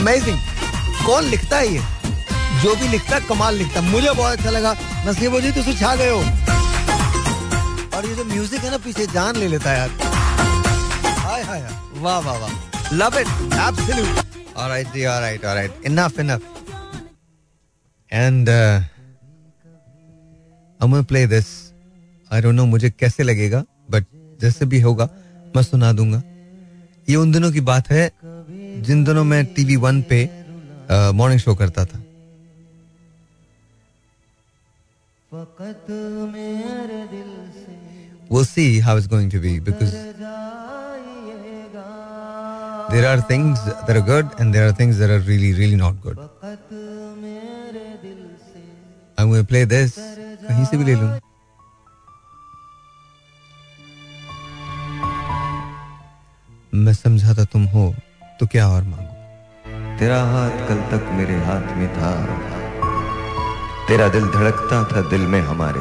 अमेजिंग 0.00 0.38
कौन 1.06 1.24
लिखता 1.24 1.56
है 1.56 1.74
ये? 1.74 1.82
जो 2.62 2.74
भी 2.76 2.88
लिखता, 2.88 3.18
कमाल 3.28 3.54
लिखता। 3.54 3.80
मुझे 3.80 4.10
बहुत 4.10 4.38
अच्छा 4.38 4.50
लगा। 4.50 4.74
नसीबो 5.06 5.40
जी 5.40 5.50
तुम 5.52 5.72
छा 5.74 5.94
गए 5.96 6.10
हो। 6.10 6.20
और 7.96 8.06
ये 8.06 8.14
जो 8.14 8.24
म्यूज़िक 8.24 8.60
है 8.64 8.70
ना, 8.70 8.78
पीछे 8.78 9.06
जान 9.14 9.36
ले 9.36 9.48
लेता 9.48 9.70
है 9.70 9.78
यार। 9.78 9.90
हाय 11.18 11.42
हाय 11.42 11.60
वाह 11.96 12.18
वाह 12.18 12.38
वाह। 12.38 12.94
Love 12.94 13.18
it 13.18 13.26
absolute 13.26 14.56
alright 14.56 14.92
ji 14.92 15.04
alright 15.06 15.44
alright 15.44 15.86
enough 15.86 16.20
enough 16.20 16.42
and 18.12 18.48
I'm 20.80 20.92
gonna 20.92 21.06
play 21.10 21.24
this. 21.26 21.46
I 22.30 22.40
don't 22.40 22.56
know 22.56 22.66
मुझे 22.66 22.88
कैसे 22.90 23.22
लगेगा 23.22 23.62
बट 23.90 24.04
जैसे 24.40 24.66
भी 24.66 24.80
होगा, 24.80 25.08
मैं 25.56 25.62
सुना 25.62 25.92
दूँगा। 25.92 26.22
ये 27.08 27.16
उन 27.16 27.32
दिनों 27.32 27.50
की 27.52 27.60
बात 27.62 27.90
है, 27.90 28.10
जिन 28.86 29.02
दिनों 29.04 29.24
मैं 29.24 29.44
टीवी 29.54 29.76
वन 29.76 30.00
पे 30.10 30.18
मॉर्निंग 30.90 31.40
शो 31.40 31.54
करता 31.54 31.84
था। 31.84 31.98
We'll 38.30 38.44
see 38.44 38.80
how 38.80 38.96
it's 38.96 39.06
going 39.06 39.28
to 39.28 39.38
be 39.38 39.60
because 39.60 39.92
there 42.90 43.06
are 43.06 43.20
things 43.20 43.62
that 43.64 43.94
are 43.94 44.00
good 44.00 44.26
and 44.38 44.54
there 44.54 44.66
are 44.66 44.72
things 44.72 44.98
that 44.98 45.10
are 45.10 45.18
really, 45.18 45.52
really 45.52 45.76
not 45.76 46.00
good. 46.00 46.18
I'm 49.18 49.28
going 49.28 49.42
to 49.42 49.46
play 49.46 49.64
this. 49.64 49.98
कहीं 50.48 50.64
से 50.64 50.76
भी 50.76 50.84
ले 50.84 50.94
लूँ 50.94 51.10
मैं 56.74 56.92
समझा 56.94 57.34
था 57.38 57.44
तुम 57.52 57.64
हो 57.74 57.84
तो 58.40 58.46
क्या 58.46 58.68
और 58.68 58.82
मांगो 58.82 59.98
तेरा 59.98 60.22
हाथ 60.32 60.68
कल 60.68 60.80
तक 60.92 61.10
मेरे 61.18 61.36
हाथ 61.44 61.76
में 61.76 61.88
था 61.96 62.57
तेरा 63.88 64.06
दिल 64.08 64.24
धड़कता 64.24 64.82
था 64.84 65.00
दिल 65.00 65.20
में 65.20 65.40
हमारे। 65.40 65.80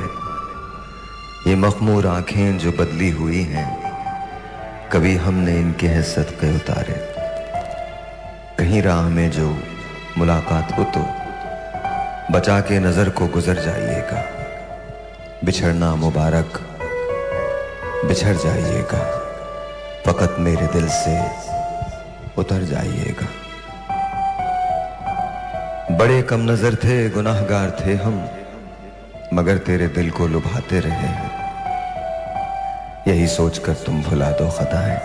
ये 1.50 1.56
मखमूर 1.56 2.06
आँखें 2.08 2.58
जो 2.58 2.72
बदली 2.72 3.10
हुई 3.10 3.41
हैं, 3.43 4.89
कभी 4.89 5.15
हमने 5.15 5.56
इनके 5.56 5.88
हिस्सत 5.88 6.30
के 6.41 6.56
उतारे। 6.56 6.93
कहीं 8.60 8.82
राह 8.82 9.10
में 9.10 9.30
जो 9.32 9.48
मुलाकात 10.17 10.72
हो 10.78 10.84
तो 10.96 11.02
बचा 12.34 12.60
के 12.60 12.80
नज़र 12.80 13.10
को 13.10 13.28
गुजर 13.28 13.60
जाइएगा। 13.60 14.24
बिछड़ना 15.46 15.93
मुबारक, 15.96 16.60
बिछड़ 18.06 18.36
जाइएगा। 18.36 19.02
फकत 20.08 20.36
मेरे 20.39 20.67
दिल 20.74 20.88
से 20.93 21.20
उतर 22.38 22.63
जाइएगा। 22.63 23.28
बड़े 25.98 26.22
कम 26.22 26.52
नज़र 26.52 26.76
थे, 26.76 27.10
गुनाहगार 27.10 27.78
थे 27.86 27.96
हम, 27.96 28.30
मगर 29.34 29.58
तेरे 29.58 29.88
दिल 29.88 30.12
को 30.12 30.28
लुभाते 30.28 30.80
रहे 30.80 30.92
हैं। 30.92 31.32
यही 33.08 33.28
सोचकर 33.28 33.74
तुम 33.74 34.04
भुला 34.04 34.32
दो 34.32 34.50
खताएँ। 34.50 35.00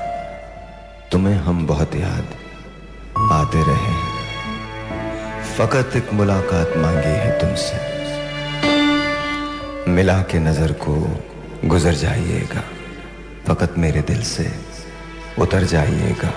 तुम्हें 1.13 1.35
हम 1.35 1.67
बहुत 1.67 1.95
याद 1.95 2.27
आते 3.33 3.63
रहे 3.63 3.93
हैं। 3.93 4.13
फकत 5.59 5.97
एक 5.97 6.13
मुलाकात 6.13 6.73
मांगी 6.77 7.09
है 7.09 7.41
तुमसे। 7.41 7.93
मिला 9.91 10.23
के 10.23 10.39
नज़र 10.39 10.73
को 10.73 11.21
गुजर 11.65 11.95
जाइएगा। 11.95 12.63
फकत 13.49 13.75
मेरे 13.79 14.01
दिल 14.01 14.23
से 14.23 14.53
उतर 15.39 15.65
जाइएगा। 15.65 16.35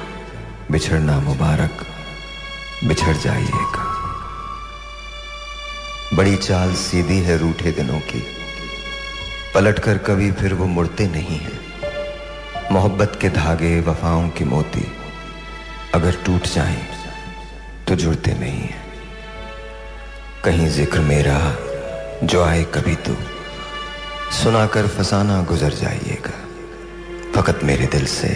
बिछड़ना 0.71 1.19
मुबारक, 1.19 1.85
बिछड़ 2.83 3.17
जाइएगा। 3.17 3.94
बड़ी 6.15 6.35
चाल 6.35 6.73
सीधी 6.73 7.19
है 7.19 7.37
रूठे 7.37 7.71
दिनों 7.71 7.99
की। 7.99 8.21
पलटकर 9.55 9.97
कभी 9.97 10.31
फिर 10.31 10.53
वो 10.53 10.65
मुड़ते 10.65 11.07
नहीं 11.07 11.37
हैं। 11.39 11.59
मोहब्बत 12.71 13.17
के 13.21 13.29
धागे, 13.29 13.79
वफाओं 13.81 14.29
की 14.29 14.43
मोती, 14.43 14.85
अगर 15.93 16.15
टूट 16.25 16.47
जाएँ 16.47 16.87
तो 17.87 17.95
जुड़ते 17.95 18.33
नहीं 18.33 18.61
हैं। 18.61 18.83
कहीं 20.45 20.69
ज़िक्र 20.69 20.99
मेरा, 20.99 21.37
जो 22.23 22.43
आए 22.43 22.63
कभी 22.63 22.95
तो 22.95 23.17
सुनाकर 24.33 24.87
फसाना 24.87 25.41
गुजर 25.43 25.73
जाइएगा। 25.73 26.37
फकत 27.35 27.59
मेरे 27.63 27.87
दिल 27.87 28.05
से 28.05 28.35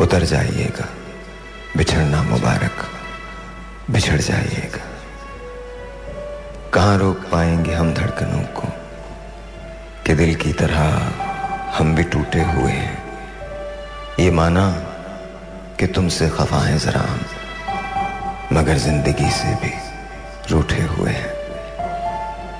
उतर 0.00 0.24
जाइएगा। 0.24 0.88
बिछड़ना 1.76 2.22
मुबारक, 2.22 2.84
बिछड़ 3.90 4.20
जाइएगा। 4.20 4.87
कहाँ 6.74 6.98
रोक 6.98 7.16
पाएँगे 7.16 7.72
हम 7.72 7.94
धड़कनों 7.94 8.42
को? 8.42 8.68
कि 10.06 10.14
दिल 10.14 10.34
की 10.34 10.52
तरह 10.52 11.12
हम 11.78 11.94
भी 11.94 12.02
टूटे 12.02 12.42
हुए 12.42 12.72
हैं। 12.72 13.02
ये 14.20 14.30
माना 14.30 14.70
कि 15.78 15.86
तुमसे 15.86 16.28
खफा 16.28 16.58
हैं 16.58 16.78
जरा 16.78 17.00
हम 17.00 17.20
मगर 18.52 18.76
ज़िंदगी 18.76 19.30
से 19.30 19.54
भी 19.54 19.72
रूठे 20.50 20.82
हुए 20.82 21.10
हैं। 21.10 21.32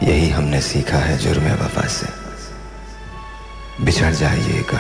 यही 0.03 0.31
हमने 0.31 0.61
सीखा 0.61 0.99
है 0.99 1.19
जुर्म 1.19 1.53
वफा 1.53 1.87
से। 1.87 2.07
बिछड़ 3.85 4.13
जाइएगा 4.13 4.79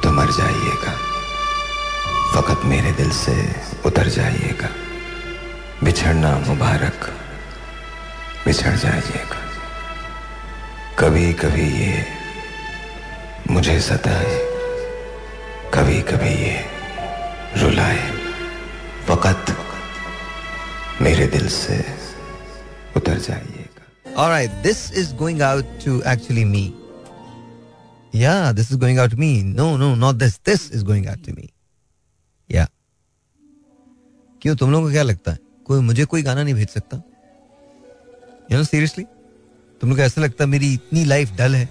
तो 0.00 0.10
मर 0.10 0.32
जाइएगा। 0.32 0.92
फकत 2.34 2.64
मेरे 2.64 2.92
दिल 2.92 3.10
से 3.10 3.54
उतर 3.86 4.08
जाइएगा। 4.08 4.68
बिछड़ना 5.84 6.38
मुबारक 6.38 7.19
बिछड़ 8.44 8.76
जाइएगा 8.76 9.38
कभी 10.98 11.32
कभी 11.42 11.68
ये 11.80 12.04
मुझे 13.50 13.78
सताए 13.80 14.38
कभी 15.74 16.00
कभी 16.10 16.30
ये 16.42 16.58
रुलाए 17.62 18.10
फकत 19.08 19.56
मेरे 21.02 21.26
दिल 21.26 21.48
से 21.48 21.84
उतर 22.96 23.18
जाइएगा 23.18 23.68
All 24.06 24.28
right, 24.28 24.50
this 24.62 24.90
is 24.90 25.12
going 25.12 25.40
out 25.40 25.64
to 25.82 25.92
actually 26.04 26.44
me. 26.44 26.74
Yeah, 28.12 28.52
this 28.52 28.70
is 28.70 28.76
going 28.76 28.98
out 28.98 29.12
to 29.12 29.16
me. 29.16 29.28
No, 29.42 29.76
no, 29.76 29.94
not 29.94 30.18
this. 30.18 30.36
This 30.38 30.64
is 30.70 30.82
going 30.82 31.06
out 31.08 31.22
to 31.24 31.34
me. 31.36 31.46
या 32.50 32.66
क्यों 34.42 34.56
तुम 34.56 34.72
लोगों 34.72 34.86
को 34.86 34.92
क्या 34.92 35.02
लगता 35.02 35.32
है 35.32 35.38
कोई 35.66 35.80
मुझे 35.80 36.04
कोई 36.04 36.22
गाना 36.22 36.42
नहीं 36.42 36.54
भेज 36.54 36.68
सकता 36.68 37.02
यू 38.52 38.58
नो 38.58 38.64
सीरियसली 38.64 39.04
तुम 39.80 39.90
लोग 39.90 40.00
ऐसा 40.00 40.20
लगता 40.20 40.46
मेरी 40.46 40.72
इतनी 40.74 41.04
लाइफ 41.04 41.32
डल 41.36 41.54
है 41.54 41.68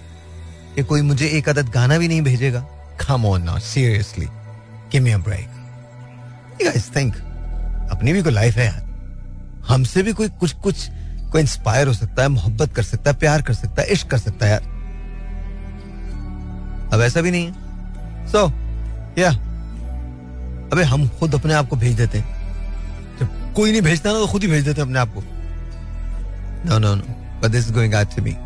कि 0.74 0.82
कोई 0.82 1.02
मुझे 1.02 1.26
एक 1.28 1.48
आदत 1.48 1.70
गाना 1.70 1.98
भी 1.98 2.08
नहीं 2.08 2.22
भेजेगा। 2.22 2.60
Come 3.00 3.24
on 3.26 3.42
not 3.42 3.60
seriously 3.60 4.26
give 4.92 5.02
me 5.02 5.10
a 5.10 5.18
break 5.18 5.48
guys 6.64 6.90
think 6.96 7.16
अपनी 7.92 8.12
भी 8.12 8.22
कोई 8.22 8.32
लाइफ 8.32 8.56
है 8.56 8.66
यार। 8.66 8.88
हमसे 9.68 10.02
भी 10.02 10.12
कोई 10.12 10.28
कुछ 10.28 10.52
कुछ 10.52 10.88
कोई 11.32 11.40
इंस्पायर 11.40 11.86
हो 11.86 11.92
सकता 11.94 12.22
है 12.22 12.28
मोहब्बत 12.28 12.74
कर 12.74 12.82
सकता 12.82 13.10
है 13.10 13.16
प्यार 13.16 13.42
कर 13.42 13.54
सकता 13.54 13.82
है 13.82 13.88
इश्क 13.88 14.06
कर 14.06 14.18
सकता 14.18 14.46
है 14.46 14.52
यार। 14.52 14.62
अब 16.94 17.00
ऐसा 17.00 17.20
भी 17.20 17.30
नहीं 17.30 17.46
है। 17.46 17.52
सो 18.26 18.38
so, 18.38 18.52
या 19.18 19.30
yeah. 19.30 19.40
अबे 20.72 20.82
हम 20.82 21.08
खुद 21.08 21.34
अपने 21.34 21.54
आप 21.54 21.68
को 21.68 21.76
भेज 21.76 21.96
देते 21.96 22.18
हैं। 22.18 23.18
जब 23.20 23.52
कोई 23.54 23.70
नहीं 23.70 23.82
भेजता 23.82 24.12
ना 24.12 24.18
तो 24.18 24.26
खुद 24.26 24.42
ही 24.42 24.48
भेज 24.48 24.64
देते 24.64 24.80
हैं 24.80 24.88
अपने 24.88 24.98
आप 24.98 25.14
को। 25.14 25.22
No 26.66 26.78
no 26.78 26.94
no 26.94 27.04
but 27.40 27.50
this 27.50 27.66
is 27.66 27.72
going 27.72 27.94
out 27.94 28.16
to 28.16 28.22
me 28.22 28.36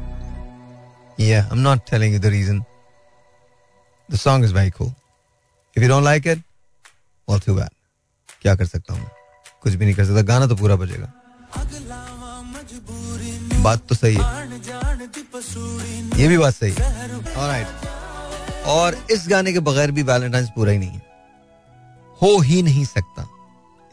Yeah, 1.20 1.50
I'm 1.52 1.60
not 1.64 1.80
telling 1.88 2.14
you 2.14 2.18
the 2.22 2.30
reason. 2.30 2.56
The 4.08 4.18
song 4.20 4.44
is 4.46 4.52
very 4.54 4.70
cool. 4.78 4.88
If 5.76 5.82
you 5.82 5.90
don't 5.90 6.06
like 6.06 6.24
it, 6.32 6.40
all 7.28 7.42
too 7.44 7.54
bad. 7.58 7.68
क्या 8.42 8.54
कर 8.54 8.66
सकता 8.66 8.94
हूँ 8.94 9.10
कुछ 9.62 9.74
भी 9.74 9.84
नहीं 9.84 9.94
कर 9.94 10.04
सकता। 10.04 10.22
गाना 10.22 10.46
तो 10.46 10.56
पूरा 10.56 10.76
बजेगा। 10.76 11.12
बात 13.62 13.86
तो 13.88 13.94
सही 13.94 14.14
है। 14.14 14.22
ये 16.20 16.28
भी 16.28 16.38
बात 16.38 16.54
सही 16.54 16.74
है। 16.78 17.10
Right. 17.34 17.86
और 18.66 19.06
इस 19.10 19.28
गाने 19.28 19.52
के 19.52 19.60
बगैर 19.60 19.90
भी 19.90 20.02
वैलेंटाइंस 20.02 20.48
पूरा 20.56 20.72
ही 20.72 20.78
नहीं 20.78 20.90
है। 20.90 21.02
हो 22.22 22.40
ही 22.40 22.62
नहीं 22.62 22.84
सकता। 22.84 23.28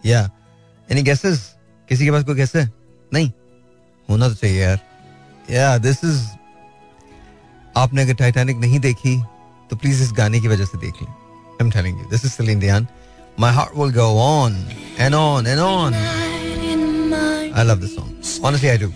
या 0.06 0.30
एनी 0.92 1.04
गेसेस 1.04 1.56
किसी 1.90 2.06
के 2.06 2.12
पास 2.12 2.24
कोई 2.24 2.36
गैस 2.36 2.56
है? 2.56 2.72
नहीं। 3.14 3.32
होना 4.12 4.30
तो 4.30 4.36
चाहिए 4.36 4.62
यार। 4.62 4.80
या 5.52 5.78
दिस 5.78 6.04
इज़ 6.06 6.20
आपने 7.78 8.02
अगर 8.02 8.14
टाइटैनिक 8.22 8.58
नहीं 8.58 8.80
देखी 8.80 9.16
तो 9.70 9.76
प्लीज़ 9.76 10.04
इस 10.04 10.12
गाने 10.18 10.40
की 10.40 10.48
वजह 10.48 10.66
से 10.66 10.78
देख 10.78 11.02
लें। 11.02 11.10
I 11.10 11.66
am 11.66 11.72
telling 11.72 12.00
you 12.00 12.06
this 12.12 12.26
is 12.26 12.32
Celine 12.32 12.60
Dion 12.60 12.88
my 13.40 13.54
heart 13.54 13.78
will 13.78 13.92
go 13.94 14.08
on 14.22 14.56
and 15.00 15.16
on 15.16 15.48
and 15.48 15.60
on 15.60 15.94
I 17.56 17.64
love 17.66 17.80
this 17.82 17.96
song 17.96 18.46
honestly 18.46 18.70
I 18.70 18.78
do 18.78 18.92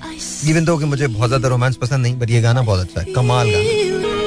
even 0.49 0.65
though 0.65 0.77
कि 0.77 0.85
मुझे 0.85 1.07
बहुत 1.07 1.27
ज़्यादा 1.29 1.47
रोमांस 1.49 1.75
पसंद 1.81 2.01
नहीं 2.03 2.19
बट 2.19 2.29
ये 2.29 2.41
गाना 2.41 2.61
बहुत 2.61 2.79
अच्छा 2.79 3.01
है। 3.01 3.13
कमाल 3.13 3.51
गाना। 3.51 3.83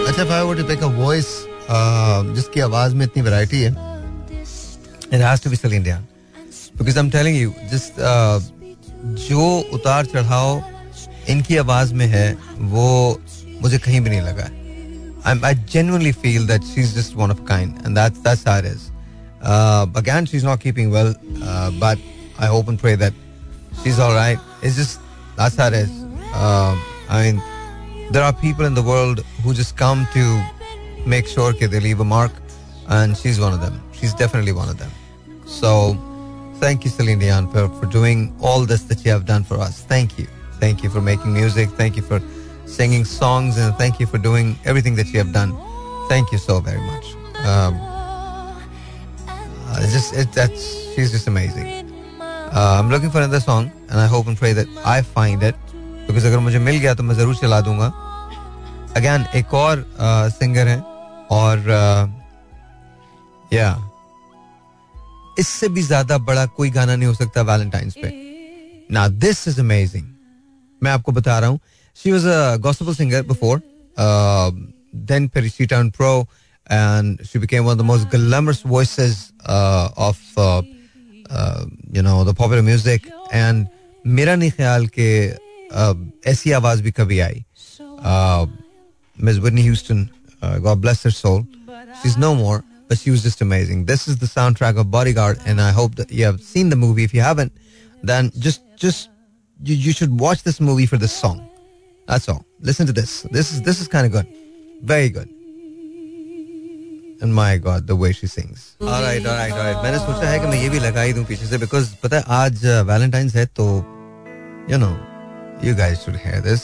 अच्छा 0.08 0.24
to 0.58 0.64
pick 0.68 0.82
a 0.82 0.88
voice 1.00 1.32
uh, 1.68 2.34
जिसकी 2.34 2.60
आवाज़ 2.60 2.94
में 2.94 3.04
इतनी 3.06 3.22
वैरायटी 3.22 3.60
है 3.60 3.72
it 5.10 5.20
has 5.20 5.40
to 5.40 5.50
be 5.50 5.56
Celine 5.56 5.84
Dion. 5.84 6.06
Because 6.78 6.96
I'm 6.96 7.10
telling 7.10 7.36
you 7.36 7.52
just 7.70 7.98
uh, 8.10 8.40
जो 9.28 9.44
उतार 9.74 10.06
चढ़ाव 10.06 10.62
इनकी 11.30 11.56
आवाज़ 11.56 11.94
में 11.94 12.06
है 12.06 12.26
वो 12.74 12.86
मुझे 13.62 13.78
कहीं 13.78 14.00
भी 14.00 14.10
नहीं 14.10 14.20
लगा 14.20 14.50
I'm, 15.28 15.44
I 15.44 15.54
genuinely 15.54 16.12
feel 16.12 16.44
that 16.46 16.64
she's 16.64 16.94
just 16.94 17.16
one 17.16 17.30
of 17.30 17.44
kind 17.44 17.80
and 17.84 17.96
that's 17.96 18.20
that's 18.26 18.44
how 18.44 18.58
it 18.58 18.64
is 18.64 18.90
uh, 19.42 19.86
again 19.96 20.26
she's 20.26 20.44
not 20.44 20.60
keeping 20.60 20.90
well 20.90 21.14
uh, 21.42 21.70
but 21.80 21.98
I 22.38 22.46
hope 22.46 22.68
and 22.68 22.78
pray 22.78 22.94
that 22.94 23.12
she's 23.82 23.98
all 23.98 24.14
right 24.14 24.38
it's 24.62 24.76
just 24.76 25.00
that's 25.36 25.56
how 25.56 25.68
it 25.68 25.74
is 25.74 25.90
um, 26.34 26.80
I 27.08 27.22
mean 27.24 27.42
there 28.12 28.22
are 28.22 28.32
people 28.32 28.64
in 28.64 28.74
the 28.74 28.86
world 28.90 29.24
who 29.42 29.54
just 29.54 29.76
come 29.76 30.06
to 30.14 30.24
make 31.06 31.26
sure 31.26 31.52
that 31.52 31.70
they 31.76 31.80
leave 31.80 32.00
a 32.00 32.04
mark 32.04 32.32
and 32.88 33.16
she's 33.16 33.40
one 33.40 33.52
of 33.52 33.60
them 33.60 33.82
she's 33.92 34.14
definitely 34.14 34.52
one 34.52 34.68
of 34.68 34.78
them 34.78 34.90
so 35.48 35.72
thank 36.58 36.84
you, 36.84 36.90
Celine 36.90 37.18
Dion, 37.18 37.50
for, 37.50 37.68
for 37.68 37.86
doing 37.86 38.34
all 38.40 38.64
this 38.66 38.82
that 38.84 39.04
you 39.04 39.10
have 39.10 39.24
done 39.24 39.44
for 39.44 39.58
us. 39.58 39.82
Thank 39.82 40.18
you. 40.18 40.26
Thank 40.59 40.83
you 40.83 40.89
for 40.89 41.01
making 41.01 41.33
music. 41.33 41.69
Thank 41.71 41.97
you 41.97 42.03
for 42.03 42.21
singing 42.65 43.05
songs. 43.05 43.57
And 43.57 43.75
thank 43.75 43.99
you 43.99 44.05
for 44.05 44.17
doing 44.17 44.57
everything 44.65 44.95
that 44.95 45.07
you 45.13 45.19
have 45.19 45.33
done. 45.33 45.51
Thank 46.09 46.31
you 46.31 46.37
so 46.37 46.59
very 46.59 46.81
much. 46.81 47.05
Um, 47.45 47.75
uh, 49.27 49.79
it's 49.81 49.93
just, 49.93 50.13
it, 50.13 50.31
that's, 50.31 50.63
she's 50.93 51.11
just 51.11 51.27
amazing. 51.27 51.91
Uh, 52.21 52.77
I'm 52.79 52.89
looking 52.89 53.09
for 53.09 53.17
another 53.17 53.39
song 53.39 53.71
and 53.89 53.99
I 53.99 54.07
hope 54.07 54.27
and 54.27 54.37
pray 54.37 54.53
that 54.53 54.67
I 54.85 55.01
find 55.01 55.43
it. 55.43 55.55
Because 56.07 56.25
अगर 56.25 56.39
मुझे 56.39 56.59
मिल 56.59 56.77
गया 56.79 56.93
तो 56.95 57.03
मैं 57.03 57.15
जरूर 57.15 57.35
चला 57.35 57.59
दूंगा 57.61 57.87
again 58.97 59.25
एक 59.35 59.53
और 59.53 59.85
सिंगर 60.39 60.65
uh, 60.65 60.69
है 60.69 60.79
और 61.31 61.57
या 63.53 63.75
uh, 63.75 63.93
इससे 65.39 65.69
भी 65.69 65.83
ज्यादा 65.83 66.17
बड़ा 66.17 66.45
कोई 66.57 66.69
गाना 66.69 66.95
नहीं 66.95 67.07
हो 67.07 67.13
सकता 67.13 67.41
वैलेंटाइंस 67.41 67.93
पे 68.03 68.11
ना 68.93 69.07
दिस 69.23 69.47
इज 69.47 69.59
अमेजिंग 69.59 70.05
मैं 70.83 70.91
आपको 70.91 71.11
बता 71.11 71.39
रहा 71.39 71.49
हूँ 71.49 71.59
she 72.03 72.11
was 72.11 72.25
a 72.25 72.55
gospel 72.67 72.95
singer 72.95 73.21
before 73.27 73.61
then 75.11 75.27
फिर 75.33 75.49
she 75.49 75.65
turn 75.65 75.89
pro 75.97 76.15
and 76.67 77.19
she 77.27 77.39
became 77.39 77.65
one 77.65 77.73
of 77.73 77.77
the 77.77 77.83
most 77.83 78.09
glamorous 78.09 78.61
voices 78.61 79.33
uh, 79.45 79.89
of 79.97 80.19
uh, 80.37 80.61
uh, 81.29 81.65
you 81.91 82.01
know 82.01 82.23
the 82.23 82.33
popular 82.33 82.63
music 82.63 83.09
and 83.31 83.67
मेरा 84.05 84.35
नहीं 84.35 84.51
ख्याल 84.51 84.87
कि 84.97 85.07
uh, 85.71 85.95
ऐसी 86.27 86.51
आवाज 86.51 86.81
भी 86.81 86.91
कभी 86.91 87.19
आई 87.19 87.43
miss 89.17 89.37
Whitney 89.37 89.61
Houston 89.61 90.07
God 90.43 90.77
bless 90.81 91.05
her 91.05 91.11
soul 91.11 91.41
she 92.01 92.09
is 92.09 92.17
no 92.19 92.33
more 92.33 92.63
but 92.89 92.99
she 92.99 93.11
was 93.11 93.23
just 93.23 93.41
amazing. 93.41 93.85
This 93.85 94.07
is 94.07 94.17
the 94.17 94.27
soundtrack 94.29 94.79
of 94.81 94.91
Bodyguard, 94.91 95.39
and 95.45 95.61
I 95.61 95.71
hope 95.71 95.95
that 95.95 96.11
you 96.11 96.25
have 96.25 96.41
seen 96.41 96.69
the 96.69 96.75
movie. 96.75 97.05
If 97.05 97.13
you 97.13 97.21
haven't, 97.21 97.53
then 98.09 98.29
just 98.37 98.61
just 98.83 99.09
you, 99.62 99.74
you 99.74 99.92
should 99.92 100.18
watch 100.20 100.42
this 100.42 100.60
movie 100.60 100.86
for 100.86 100.96
this 100.96 101.12
song. 101.12 101.48
That's 102.08 102.28
all. 102.28 102.44
Listen 102.60 102.86
to 102.86 102.92
this. 102.92 103.22
This 103.30 103.52
is 103.52 103.62
this 103.62 103.80
is 103.80 103.88
kind 103.88 104.06
of 104.06 104.12
good, 104.12 104.26
very 104.82 105.10
good. 105.10 105.28
And 107.20 107.34
my 107.34 107.58
God, 107.58 107.86
the 107.86 107.96
way 107.96 108.12
she 108.12 108.26
sings. 108.28 108.76
All 108.80 109.02
right, 109.02 109.24
all 109.26 109.36
right, 109.36 109.52
all 109.52 109.64
right. 109.68 109.82
मैंने 109.84 109.98
सोचा 109.98 110.28
है 110.30 110.38
कि 110.40 110.46
मैं 110.46 110.62
ये 110.62 110.68
भी 110.70 110.78
लगा 110.80 111.02
ही 111.02 111.12
दूँ 111.12 111.24
पीछे 111.30 111.46
से 111.46 111.58
because 111.58 111.88
पता 112.02 112.16
है 112.16 112.22
आज 112.40 112.64
वैलेंटाइंस 112.90 113.34
है 113.36 113.46
तो 113.60 113.66
you 114.70 114.78
know 114.82 114.94
you 115.62 115.74
guys 115.80 116.02
should 116.04 116.18
hear 116.26 116.40
this. 116.48 116.62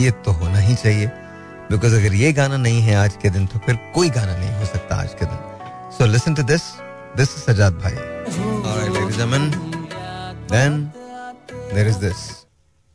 ये 0.00 0.10
तो 0.24 0.32
होना 0.40 0.58
ही 0.58 0.74
चाहिए 0.74 1.06
बिकॉज़ 1.70 1.94
अगर 1.94 2.14
ये 2.14 2.32
गाना 2.32 2.56
नहीं 2.56 2.80
है 2.82 2.94
आज 2.96 3.16
के 3.22 3.30
दिन 3.30 3.46
तो 3.46 3.58
फिर 3.66 3.76
कोई 3.94 4.10
गाना 4.16 4.36
नहीं 4.36 4.52
हो 4.58 4.64
सकता 4.66 4.96
आज 5.02 5.14
के 5.20 5.26
दिन 5.26 5.38
so 5.98 6.06
listen 6.12 6.34
to 6.34 6.42
this 6.52 6.62
this 7.16 7.34
is 7.36 7.42
Sajjad 7.50 7.78
भाई 7.84 7.96
Alright, 8.66 8.92
ladies 8.92 9.18
and 9.20 9.32
gentlemen. 9.32 9.44
Then 10.52 10.92
is 11.82 11.98
this. 11.98 12.46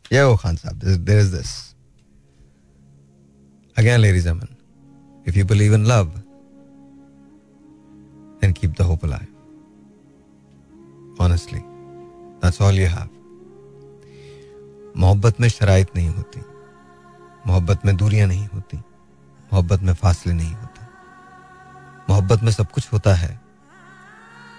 Yo, 0.09 0.37
Khan 0.37 0.55
Saab, 0.55 0.79
there- 0.79 0.97
there 0.97 1.19
is 1.19 1.31
this. 1.31 1.75
Again, 3.77 4.01
ladies 4.01 4.25
and 4.25 4.39
gentlemen, 4.41 4.57
if 5.25 5.35
you 5.35 5.45
believe 5.45 5.73
in 5.73 5.85
love, 5.85 6.09
then 8.39 8.53
keep 8.53 8.75
the 8.75 8.83
hope 8.83 9.03
alive. 9.03 9.27
Honestly, 11.19 11.63
that's 12.41 12.61
all 12.61 12.71
you 12.71 12.87
have. 12.87 13.09
मोहब्बत 14.97 15.39
में 15.41 15.49
शराइत 15.49 15.95
नहीं 15.95 16.09
होती 16.09 16.39
मोहब्बत 17.47 17.85
में 17.85 17.97
दूरियाँ 17.97 18.27
नहीं 18.27 18.47
होती 18.47 18.77
मोहब्बत 19.53 19.81
में 19.81 19.93
फासले 19.93 20.33
नहीं 20.33 20.53
होते 20.53 20.81
मोहब्बत 22.09 22.43
में 22.43 22.51
सब 22.51 22.71
कुछ 22.71 22.93
होता 22.93 23.13
है 23.15 23.41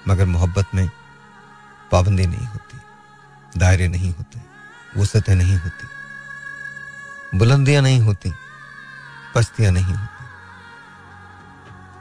मगर 0.08 0.26
मोहब्बत 0.26 0.66
में 0.74 0.88
पाबंदी 1.92 2.26
नहीं 2.26 2.46
होती 2.46 2.79
दायरे 3.56 3.88
नहीं 3.88 4.14
होते 4.14 4.40
वसतें 4.96 5.34
नहीं 5.34 5.56
होती। 5.58 7.38
बुलंदियाँ 7.38 7.82
नहीं 7.82 8.00
होती 8.00 8.32
पस्तियाँ 9.34 9.72
नहीं 9.72 9.94
होती। 9.94 10.24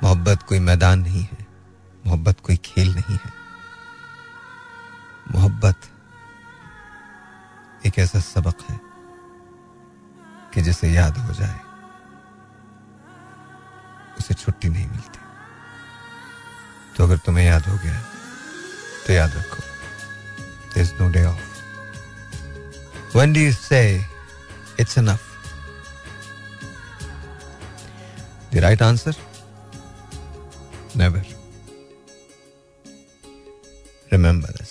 मोहब्बत 0.03 0.43
कोई 0.43 0.59
मैदान 0.59 0.99
नहीं 0.99 1.23
है, 1.23 1.47
मोहब्बत 2.05 2.39
कोई 2.39 2.57
खेल 2.57 2.95
नहीं 2.95 3.17
है। 3.25 3.31
मोहब्बत 5.31 5.75
एक 7.85 7.99
ऐसा 7.99 8.19
सबक 8.19 8.61
है 8.69 8.79
कि 10.53 10.61
जिसे 10.61 10.91
याद 10.91 11.17
हो 11.17 11.33
जाए, 11.33 11.59
उसे 14.19 14.33
छुट्टी 14.33 14.69
नहीं 14.69 14.87
मिलती। 14.87 15.19
तो 16.97 17.03
अगर 17.03 17.17
तुम्हें 17.17 17.45
याद 17.45 17.67
हो 17.67 17.77
गया 17.77 18.01
तो 19.07 19.13
याद 19.13 19.35
रखो। 19.35 19.78
There's 20.73 20.93
no 20.99 21.09
day 21.09 21.25
off. 21.25 21.45
When 23.13 23.33
do 23.33 23.39
you 23.39 23.51
say 23.51 24.05
it's 24.77 24.97
enough? 24.97 25.25
The 28.51 28.61
right 28.61 28.81
answer? 28.81 29.13
Never. 30.95 31.21
Remember 34.11 34.47
this. 34.57 34.68